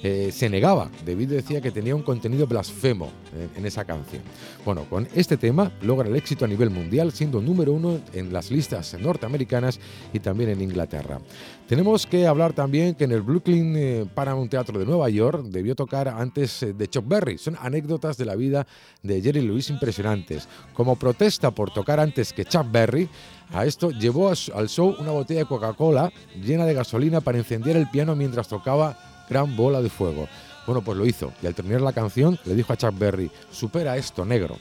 [0.07, 4.21] eh, se negaba, debido decía que tenía un contenido blasfemo eh, en esa canción.
[4.63, 8.51] Bueno, con este tema logra el éxito a nivel mundial, siendo número uno en las
[8.51, 9.81] listas norteamericanas
[10.13, 11.21] y también en Inglaterra.
[11.67, 15.75] Tenemos que hablar también que en el Brooklyn eh, Paramount Teatro de Nueva York debió
[15.75, 17.39] tocar antes de Chuck Berry.
[17.39, 18.67] Son anécdotas de la vida
[19.03, 20.47] de Jerry Lewis impresionantes.
[20.75, 23.09] Como protesta por tocar antes que Chuck Berry,
[23.53, 27.89] a esto llevó al show una botella de Coca-Cola llena de gasolina para encender el
[27.89, 30.29] piano mientras tocaba Gran Bola de Fuego.
[30.67, 33.97] Bueno, pues lo hizo y al terminar la canción le dijo a Chuck Berry, supera
[33.97, 34.57] esto, negro.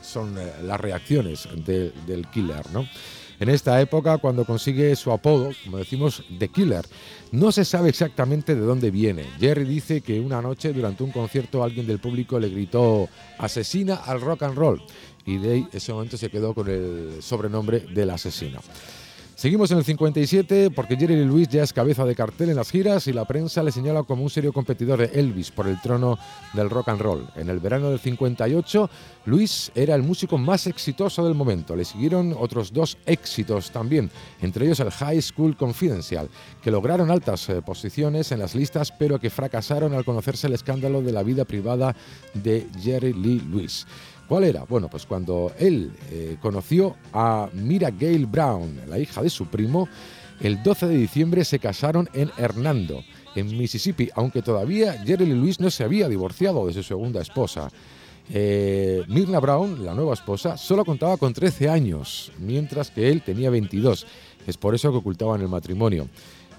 [0.00, 2.86] Son eh, las reacciones del killer, ¿no?
[3.40, 6.84] En esta época, cuando consigue su apodo, como decimos, The Killer,
[7.32, 9.24] no se sabe exactamente de dónde viene.
[9.38, 13.08] Jerry dice que una noche durante un concierto alguien del público le gritó
[13.38, 14.82] asesina al rock and roll
[15.36, 18.60] y ahí ese momento se quedó con el sobrenombre del asesino.
[19.40, 23.06] Seguimos en el 57 porque Jerry Lewis ya es cabeza de cartel en las giras
[23.06, 26.18] y la prensa le señala como un serio competidor de Elvis por el trono
[26.52, 27.26] del rock and roll.
[27.36, 28.90] En el verano del 58,
[29.24, 31.74] Luis era el músico más exitoso del momento.
[31.74, 34.10] Le siguieron otros dos éxitos también,
[34.42, 36.28] entre ellos el High School Confidential,
[36.62, 41.00] que lograron altas eh, posiciones en las listas, pero que fracasaron al conocerse el escándalo
[41.00, 41.96] de la vida privada
[42.34, 43.86] de Jerry Lee Lewis.
[44.30, 44.62] ¿Cuál era?
[44.62, 49.88] Bueno, pues cuando él eh, conoció a Mira Gail Brown, la hija de su primo,
[50.38, 53.02] el 12 de diciembre se casaron en Hernando,
[53.34, 57.72] en Mississippi, aunque todavía Jerry Lee Lewis no se había divorciado de su segunda esposa.
[58.32, 63.50] Eh, Mirna Brown, la nueva esposa, solo contaba con 13 años, mientras que él tenía
[63.50, 64.06] 22.
[64.46, 66.06] Es por eso que ocultaban el matrimonio.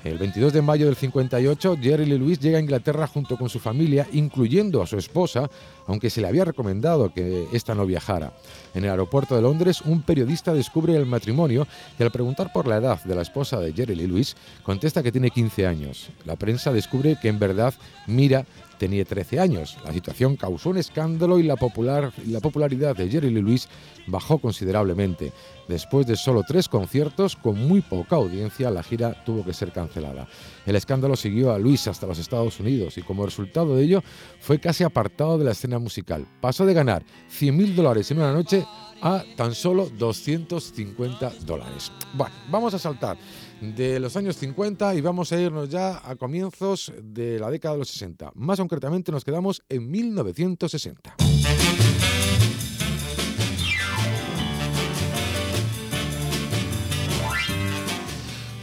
[0.04, 3.60] El 22 de mayo del 58, Jerry Lee Lewis llega a Inglaterra junto con su
[3.60, 5.48] familia, incluyendo a su esposa,
[5.86, 8.34] aunque se le había recomendado que ésta no viajara.
[8.74, 11.68] En el aeropuerto de Londres, un periodista descubre el matrimonio
[12.00, 15.12] y al preguntar por la edad de la esposa de Jerry Lee Lewis, contesta que
[15.12, 16.10] tiene 15 años.
[16.26, 17.74] La prensa descubre que en verdad
[18.08, 18.46] Mira
[18.82, 19.78] tenía 13 años.
[19.86, 23.70] La situación causó un escándalo y la, popular, la popularidad de Jerry Lee Lewis
[24.08, 25.32] bajó considerablemente.
[25.68, 30.28] Después de solo tres conciertos, con muy poca audiencia, la gira tuvo que ser cancelada.
[30.66, 34.04] El escándalo siguió a Luis hasta los Estados Unidos y como resultado de ello
[34.40, 36.26] fue casi apartado de la escena musical.
[36.42, 38.66] Pasó de ganar 100.000 dólares en una noche
[39.04, 41.92] a tan solo 250 dólares.
[42.16, 43.16] Bueno, vamos a saltar
[43.62, 47.80] de los años 50 y vamos a irnos ya a comienzos de la década de
[47.80, 48.32] los 60.
[48.36, 51.16] Más concretamente nos quedamos en 1960.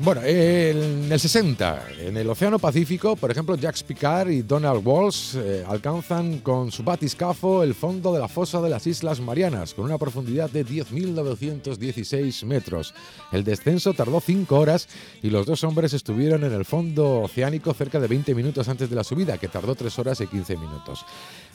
[0.01, 5.35] Bueno, en el 60, en el Océano Pacífico, por ejemplo, Jacques Picard y Donald Walsh
[5.37, 9.87] eh, alcanzan con su batiscafo el fondo de la fosa de las Islas Marianas, con
[9.87, 12.95] una profundidad de 10.916 metros.
[13.33, 14.89] El descenso tardó 5 horas
[15.21, 18.95] y los dos hombres estuvieron en el fondo oceánico cerca de 20 minutos antes de
[18.95, 21.05] la subida, que tardó 3 horas y 15 minutos.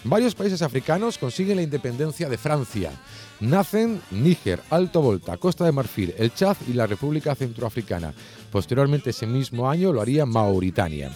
[0.03, 2.91] Varios países africanos consiguen la independencia de Francia.
[3.39, 8.13] Nacen Níger, Alto Volta, Costa de Marfil, el Chad y la República Centroafricana.
[8.53, 11.11] Posteriormente ese mismo año lo haría Mauritania.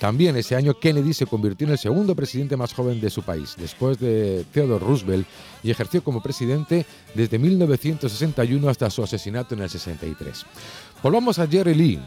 [0.00, 3.54] También ese año Kennedy se convirtió en el segundo presidente más joven de su país,
[3.56, 5.24] después de Theodore Roosevelt,
[5.62, 6.84] y ejerció como presidente
[7.14, 10.44] desde 1961 hasta su asesinato en el 63.
[11.00, 12.00] Volvamos a Jerry Lee.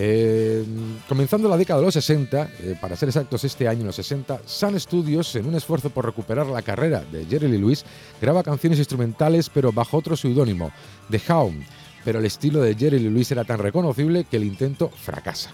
[0.00, 0.64] Eh,
[1.08, 4.42] comenzando la década de los 60, eh, para ser exactos este año, en los 60,
[4.46, 7.84] Sun Studios, en un esfuerzo por recuperar la carrera de Jerry Lee Lewis,
[8.20, 10.70] graba canciones instrumentales pero bajo otro seudónimo,
[11.10, 11.64] The Hound,
[12.08, 15.50] pero el estilo de Jerry Lee Lewis era tan reconocible que el intento fracasa.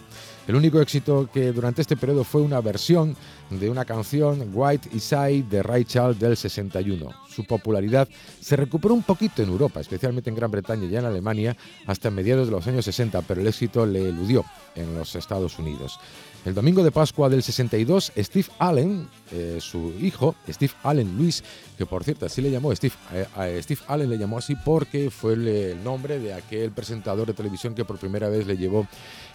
[0.47, 3.17] El único éxito que durante este periodo fue una versión
[3.51, 7.11] de una canción White Isai de Ray Charles del 61.
[7.29, 8.09] Su popularidad
[8.41, 11.57] se recuperó un poquito en Europa, especialmente en Gran Bretaña y en Alemania,
[11.89, 14.45] hasta mediados de los años 60, pero el éxito le eludió
[14.77, 15.99] en los Estados Unidos.
[16.45, 21.43] El domingo de Pascua del 62, Steve Allen, eh, su hijo, Steve Allen Luis,
[21.79, 25.33] que por cierto así le llamó Steve, eh, Steve Allen le llamó así porque fue
[25.33, 28.87] el, nombre de aquel presentador de televisión que por primera vez le llevó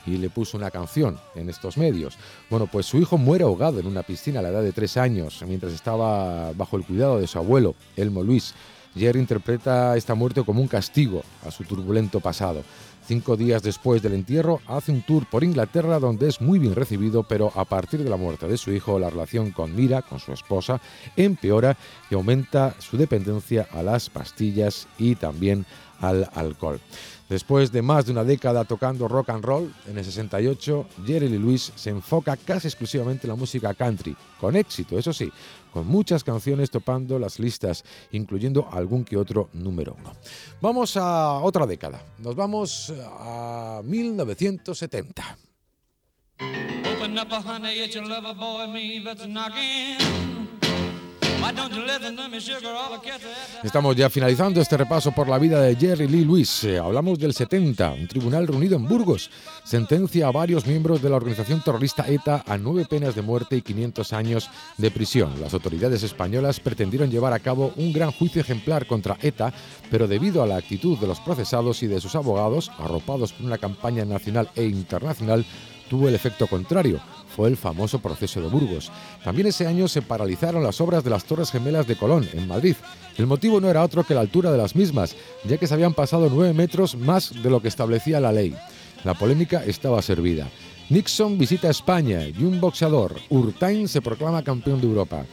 [0.05, 2.15] y le puso una canción en estos medios.
[2.47, 5.43] Bueno, pues su hijo muere ahogado en una piscina a la edad de tres años,
[5.47, 8.53] mientras estaba bajo el cuidado de su abuelo, Elmo Luis.
[8.95, 12.63] Jerry interpreta esta muerte como un castigo a su turbulento pasado.
[13.09, 17.23] Cinco días después del entierro, hace un tour por Inglaterra donde es muy bien recibido,
[17.23, 20.31] pero a partir de la muerte de su hijo, la relación con Mira, con su
[20.31, 20.79] esposa,
[21.15, 21.75] empeora
[22.11, 25.65] y aumenta su dependencia a las pastillas y también
[25.99, 26.79] al alcohol.
[27.29, 31.37] Después de más de una década tocando rock and roll, en el 68, Jerry Lee
[31.37, 35.31] Lewis se enfoca casi exclusivamente en la música country, con éxito, eso sí,
[35.71, 40.13] con muchas canciones topando las listas, incluyendo algún que otro número uno.
[40.59, 45.37] Vamos a otra década, nos vamos a 1970.
[53.63, 56.63] Estamos ya finalizando este repaso por la vida de Jerry Lee Lewis.
[56.63, 57.91] Eh, hablamos del 70.
[57.91, 59.29] Un tribunal reunido en Burgos
[59.63, 63.61] sentencia a varios miembros de la organización terrorista ETA a nueve penas de muerte y
[63.61, 65.39] 500 años de prisión.
[65.39, 69.53] Las autoridades españolas pretendieron llevar a cabo un gran juicio ejemplar contra ETA,
[69.89, 73.57] pero debido a la actitud de los procesados y de sus abogados, arropados por una
[73.57, 75.45] campaña nacional e internacional,
[75.89, 76.99] tuvo el efecto contrario
[77.35, 78.91] fue el famoso proceso de Burgos.
[79.23, 82.75] También ese año se paralizaron las obras de las Torres Gemelas de Colón, en Madrid.
[83.17, 85.15] El motivo no era otro que la altura de las mismas,
[85.45, 88.55] ya que se habían pasado nueve metros más de lo que establecía la ley.
[89.03, 90.47] La polémica estaba servida.
[90.89, 95.25] Nixon visita España y un boxeador, Urtain, se proclama campeón de Europa.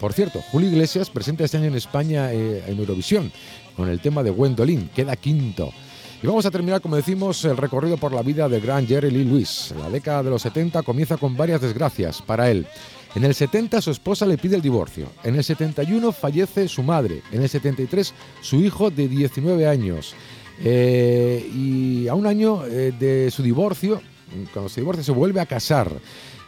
[0.00, 3.32] Por cierto, Julio Iglesias presenta este año en España eh, en Eurovisión
[3.76, 5.72] con el tema de Gwendolyn, queda quinto.
[6.22, 9.24] Y vamos a terminar, como decimos, el recorrido por la vida del gran Jerry Lee
[9.24, 9.74] Lewis.
[9.78, 12.66] La década de los 70 comienza con varias desgracias para él.
[13.14, 15.08] En el 70 su esposa le pide el divorcio.
[15.24, 17.22] En el 71 fallece su madre.
[17.32, 20.14] En el 73 su hijo de 19 años.
[20.64, 24.00] Eh, y a un año eh, de su divorcio,
[24.52, 25.90] cuando se divorcia, se vuelve a casar.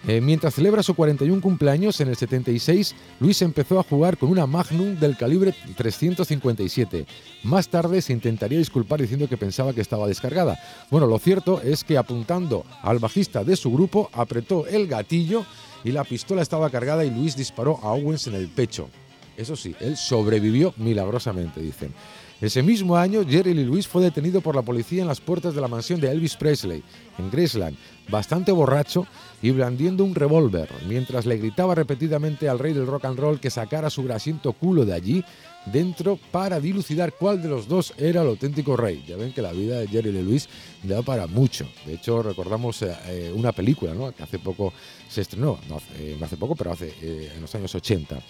[0.06, 4.46] Eh, mientras celebra su 41 cumpleaños en el 76, Luis empezó a jugar con una
[4.46, 7.06] Magnum del calibre 357.
[7.42, 10.58] Más tarde se intentaría disculpar diciendo que pensaba que estaba descargada.
[10.90, 15.44] Bueno, lo cierto es que apuntando al bajista de su grupo, apretó el gatillo
[15.82, 18.88] y la pistola estaba cargada y Luis disparó a Owens en el pecho.
[19.36, 21.92] Eso sí, él sobrevivió milagrosamente, dicen.
[22.40, 25.60] Ese mismo año, Jerry Lee Lewis fue detenido por la policía en las puertas de
[25.60, 26.84] la mansión de Elvis Presley,
[27.18, 27.76] en Graceland,
[28.08, 29.08] bastante borracho
[29.42, 33.50] y blandiendo un revólver, mientras le gritaba repetidamente al rey del rock and roll que
[33.50, 35.24] sacara su grasiento culo de allí
[35.66, 39.04] dentro para dilucidar cuál de los dos era el auténtico rey.
[39.06, 40.48] Ya ven que la vida de Jerry Lee Lewis
[40.82, 41.66] da para mucho.
[41.86, 44.12] De hecho, recordamos eh, eh, una película ¿no?
[44.12, 44.72] que hace poco
[45.08, 48.20] se estrenó, no hace, eh, poco, pero hace en los años 80.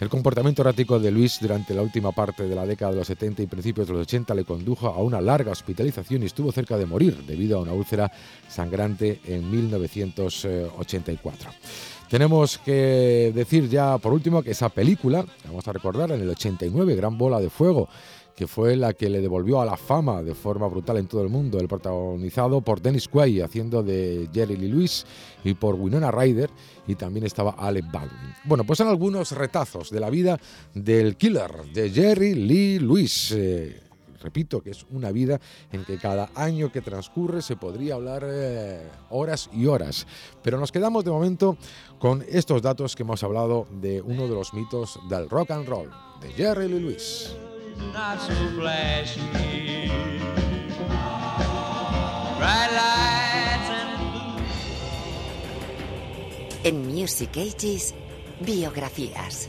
[0.00, 3.42] El comportamiento errático de Luis durante la última parte de la década de los 70
[3.42, 6.86] y principios de los 80 le condujo a una larga hospitalización y estuvo cerca de
[6.86, 8.10] morir debido a una úlcera
[8.48, 11.50] sangrante en 1984.
[12.12, 16.94] Tenemos que decir ya por último que esa película, vamos a recordar, en el 89,
[16.94, 17.88] Gran Bola de Fuego,
[18.36, 21.30] que fue la que le devolvió a la fama de forma brutal en todo el
[21.30, 25.06] mundo, el protagonizado por Dennis Quaid haciendo de Jerry Lee Lewis
[25.42, 26.50] y por Winona Ryder
[26.86, 28.34] y también estaba Alec Baldwin.
[28.44, 30.38] Bueno, pues son algunos retazos de la vida
[30.74, 33.32] del killer de Jerry Lee Lewis.
[33.34, 33.80] Eh,
[34.22, 38.88] repito que es una vida en que cada año que transcurre se podría hablar eh,
[39.10, 40.06] horas y horas.
[40.42, 41.56] Pero nos quedamos de momento
[41.98, 45.90] con estos datos que hemos hablado de uno de los mitos del rock and roll,
[46.20, 47.36] de Jerry Lee Lewis.
[56.64, 57.94] En Music Ages,
[58.40, 59.48] biografías.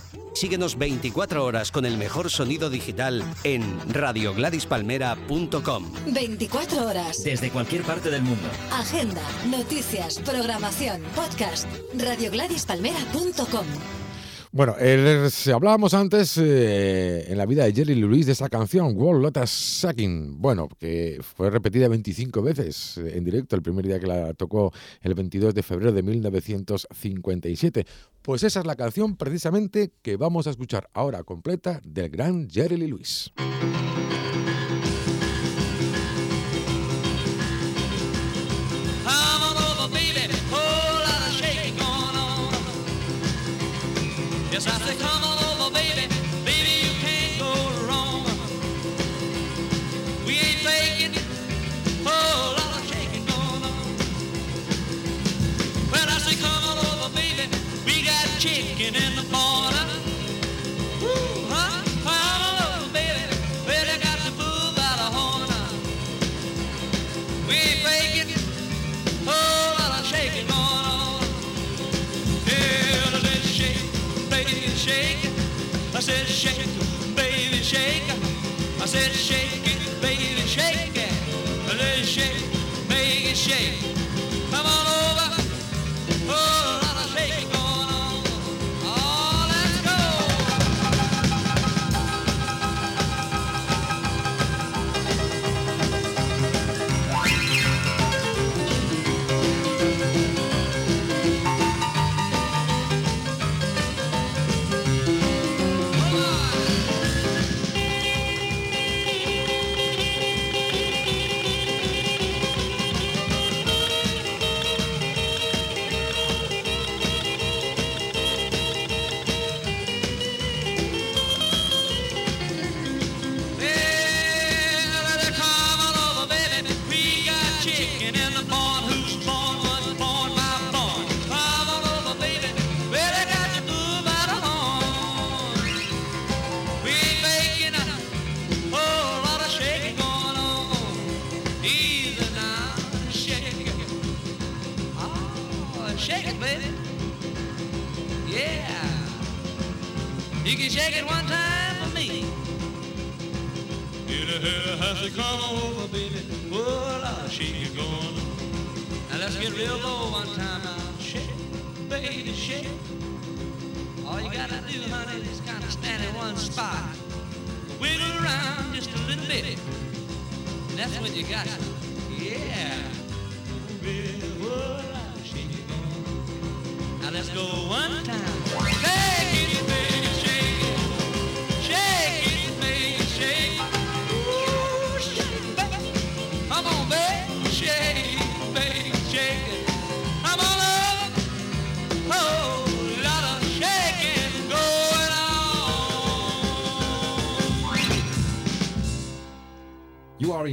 [0.41, 5.91] Síguenos 24 horas con el mejor sonido digital en radiogradispalmera.com.
[6.07, 7.23] 24 horas.
[7.23, 8.49] Desde cualquier parte del mundo.
[8.71, 9.21] Agenda,
[9.51, 11.67] noticias, programación, podcast.
[11.95, 14.00] radiogradispalmera.com.
[14.53, 14.75] Bueno,
[15.53, 20.41] hablábamos antes eh, en la vida de Jerry Lewis de esa canción, World Lotus Sucking.
[20.41, 24.73] Bueno, que fue repetida 25 veces eh, en directo el primer día que la tocó
[24.99, 27.85] el 22 de febrero de 1957.
[28.21, 32.75] Pues esa es la canción precisamente que vamos a escuchar ahora completa del gran Jerry
[32.75, 33.31] Lewis.
[78.91, 79.60] Said, shake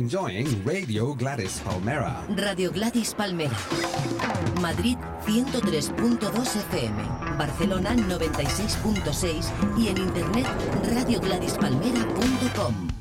[0.09, 2.25] enjoying Radio Gladys Palmera.
[2.35, 3.59] Radio Gladys Palmera.
[4.59, 4.97] Madrid
[5.27, 6.97] 103.2 FM.
[7.37, 10.47] Barcelona 96.6 y en internet
[10.95, 12.98] radiogladispalmera.com.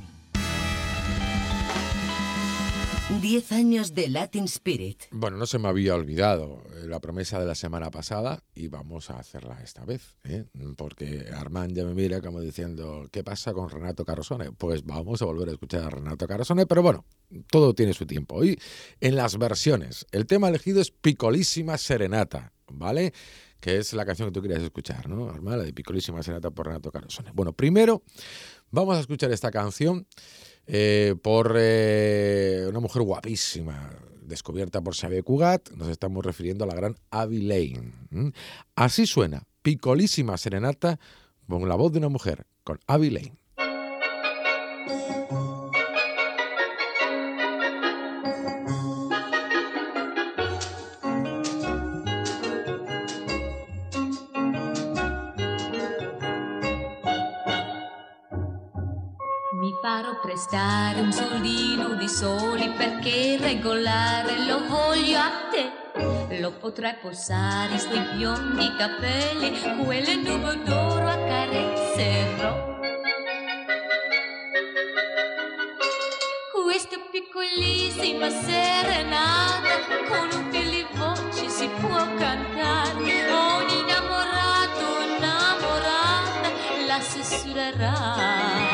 [3.28, 5.04] 10 años de Latin Spirit.
[5.12, 9.10] Bueno, no se me había olvidado eh, la promesa de la semana pasada y vamos
[9.10, 10.46] a hacerla esta vez, ¿eh?
[10.78, 14.54] porque Armand ya me mira como diciendo, ¿qué pasa con Renato Carosone?
[14.54, 17.04] Pues vamos a volver a escuchar a Renato Carosone, pero bueno,
[17.52, 18.36] todo tiene su tiempo.
[18.36, 18.58] Hoy
[19.02, 23.12] en las versiones, el tema elegido es Picolísima Serenata, ¿vale?
[23.60, 25.58] Que es la canción que tú querías escuchar, ¿no, Armand?
[25.58, 27.32] La de Picolísima Serenata por Renato Carosone.
[27.34, 28.04] Bueno, primero
[28.72, 30.08] vamos a escuchar esta canción
[30.68, 33.90] eh, por eh, una mujer guapísima,
[34.22, 35.72] descubierta por Xavier Cugat.
[35.72, 37.94] Nos estamos refiriendo a la gran Abby Lane.
[38.76, 41.00] Así suena, picolísima serenata
[41.48, 43.47] con la voz de una mujer, con Abby Lane.
[63.08, 66.40] Perché regolare lo voglio a te.
[66.40, 72.76] Lo potrai posare sui biondi capelli, quelle nuvole d'oro accarezzerò.
[76.52, 83.32] Questa piccolissima serenata con un di voce si può cantare.
[83.32, 84.86] Ogni innamorato,
[85.16, 86.50] innamorata
[86.86, 88.68] la sussurrerà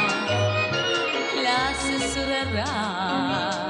[1.44, 3.63] la sussurrerà.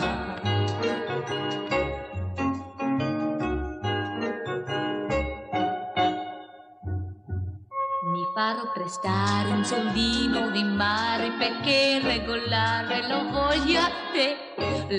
[8.43, 14.35] Farò prestare un soldino di mare perché regolare lo voglio a te.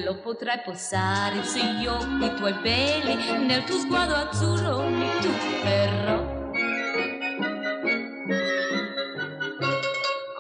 [0.02, 6.22] Lo potrai posare sugli occhi tuoi belli, nel tuo sguardo azzurro mi tufferò.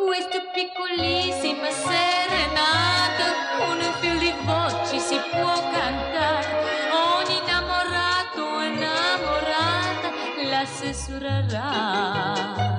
[0.00, 3.26] Questa piccolissima serenata
[3.58, 6.46] con un filo di voci si può cantare.
[6.90, 10.08] Ogni innamorato o innamorata
[10.48, 12.73] la sussurrerà,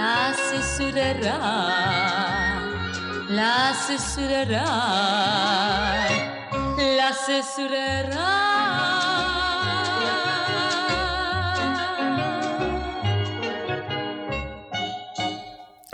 [0.00, 1.44] La sussurrerà,
[3.28, 4.66] la sussurrerà,
[6.96, 8.57] la sussurrerà,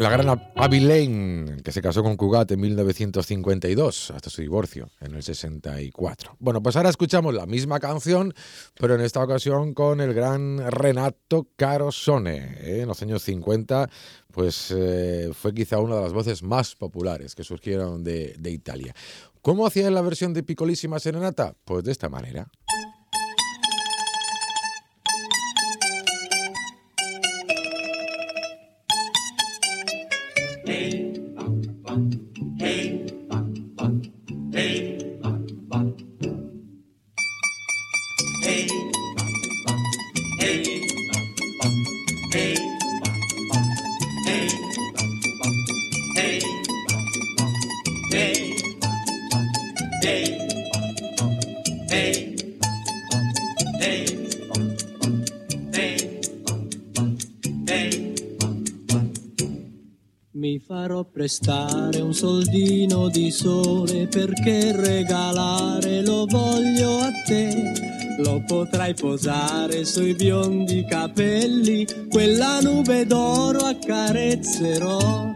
[0.05, 4.90] la gran Ab- Abby Lane, que se casó con Cugat en 1952, hasta su divorcio
[5.00, 6.36] en el 64.
[6.40, 8.34] Bueno, pues ahora escuchamos la misma canción,
[8.78, 12.36] pero en esta ocasión con el gran Renato Carosone.
[12.61, 12.80] ¿eh?
[12.82, 13.88] En los años 50,
[14.30, 18.94] pues eh, fue quizá una de las voces más populares que surgieron de, Italia.
[19.40, 21.55] ¿Cómo hacía la versión de Picolísima Serenata?
[21.64, 22.46] Pues de esta manera.
[61.25, 67.72] Prestare un soldino di sole perché regalare lo voglio a te.
[68.18, 75.33] Lo potrai posare sui biondi capelli, quella nube d'oro accarezzerò.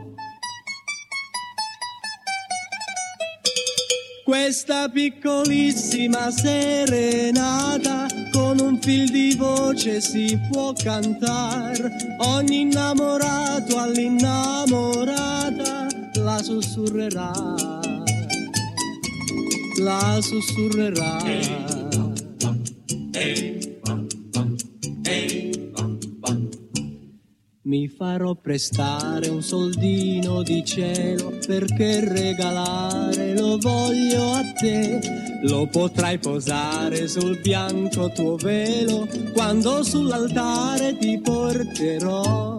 [4.24, 12.16] Questa piccolissima serenata con un fil di voce si può cantare.
[12.18, 15.77] Ogni innamorato all'innamorata
[16.38, 17.32] la sussurrerà.
[19.80, 21.18] La sussurrerà.
[27.62, 35.00] Mi farò prestare un soldino di cielo perché regalare lo voglio a te.
[35.42, 42.57] Lo potrai posare sul bianco tuo velo quando sull'altare ti porterò.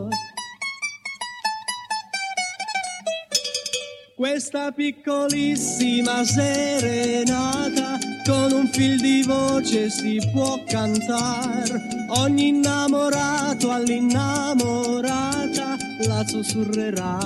[4.20, 12.08] Questa piccolissima serenata con un fil di voce si può cantare.
[12.18, 17.18] Ogni innamorato all'innamorata la sussurrerà,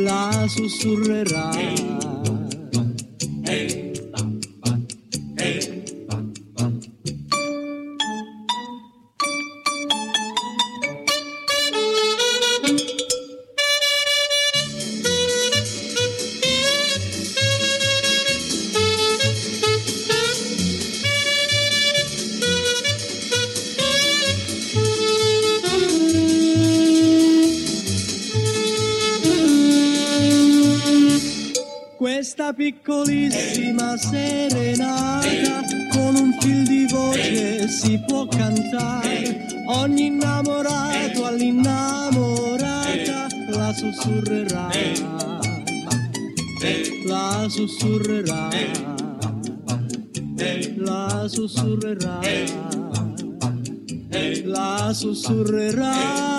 [0.00, 1.48] la sussurrerà.
[3.44, 3.87] Questa
[32.68, 39.46] piccolissima serenata con un fil di voce si può cantare.
[39.68, 44.68] Ogni innamorato all'innamorata la sussurrerà,
[47.06, 48.48] la sussurrerà,
[50.76, 52.20] la sussurrerà,
[54.44, 56.37] la sussurrerà.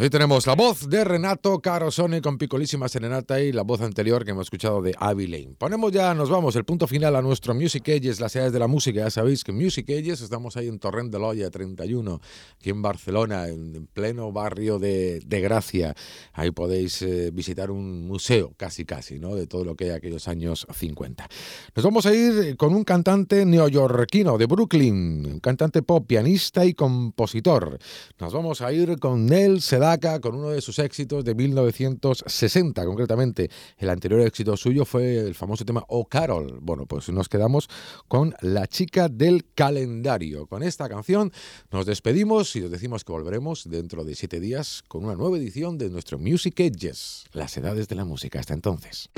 [0.00, 4.24] Pues ahí tenemos la voz de Renato Carosone con Picolísima Serenata y la voz anterior
[4.24, 5.56] que hemos escuchado de Avi Lane.
[5.58, 8.66] Ponemos ya, nos vamos, el punto final a nuestro Music Ages, las edades de la
[8.66, 9.00] música.
[9.00, 12.18] Ya sabéis que Music Ages estamos ahí en Torrent de Loya 31,
[12.56, 15.94] aquí en Barcelona, en, en pleno barrio de, de Gracia.
[16.32, 19.34] Ahí podéis eh, visitar un museo, casi casi, ¿no?
[19.34, 21.28] De todo lo que hay aquellos años 50.
[21.76, 26.72] Nos vamos a ir con un cantante neoyorquino de Brooklyn, un cantante pop, pianista y
[26.72, 27.78] compositor.
[28.18, 29.60] Nos vamos a ir con Nel
[29.98, 33.50] Con uno de sus éxitos de 1960, concretamente.
[33.76, 36.60] El anterior éxito suyo fue el famoso tema Oh Carol.
[36.62, 37.68] Bueno, pues nos quedamos
[38.06, 40.46] con La chica del calendario.
[40.46, 41.32] Con esta canción
[41.72, 45.76] nos despedimos y os decimos que volveremos dentro de siete días con una nueva edición
[45.76, 48.38] de nuestro Music Edges, las edades de la música.
[48.38, 49.10] Hasta entonces.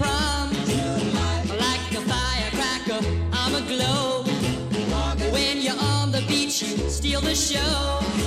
[0.00, 0.48] Prom.
[1.64, 3.00] Like a firecracker,
[3.32, 4.24] I'm a glow.
[5.32, 8.19] When you're on the beach, you steal the show.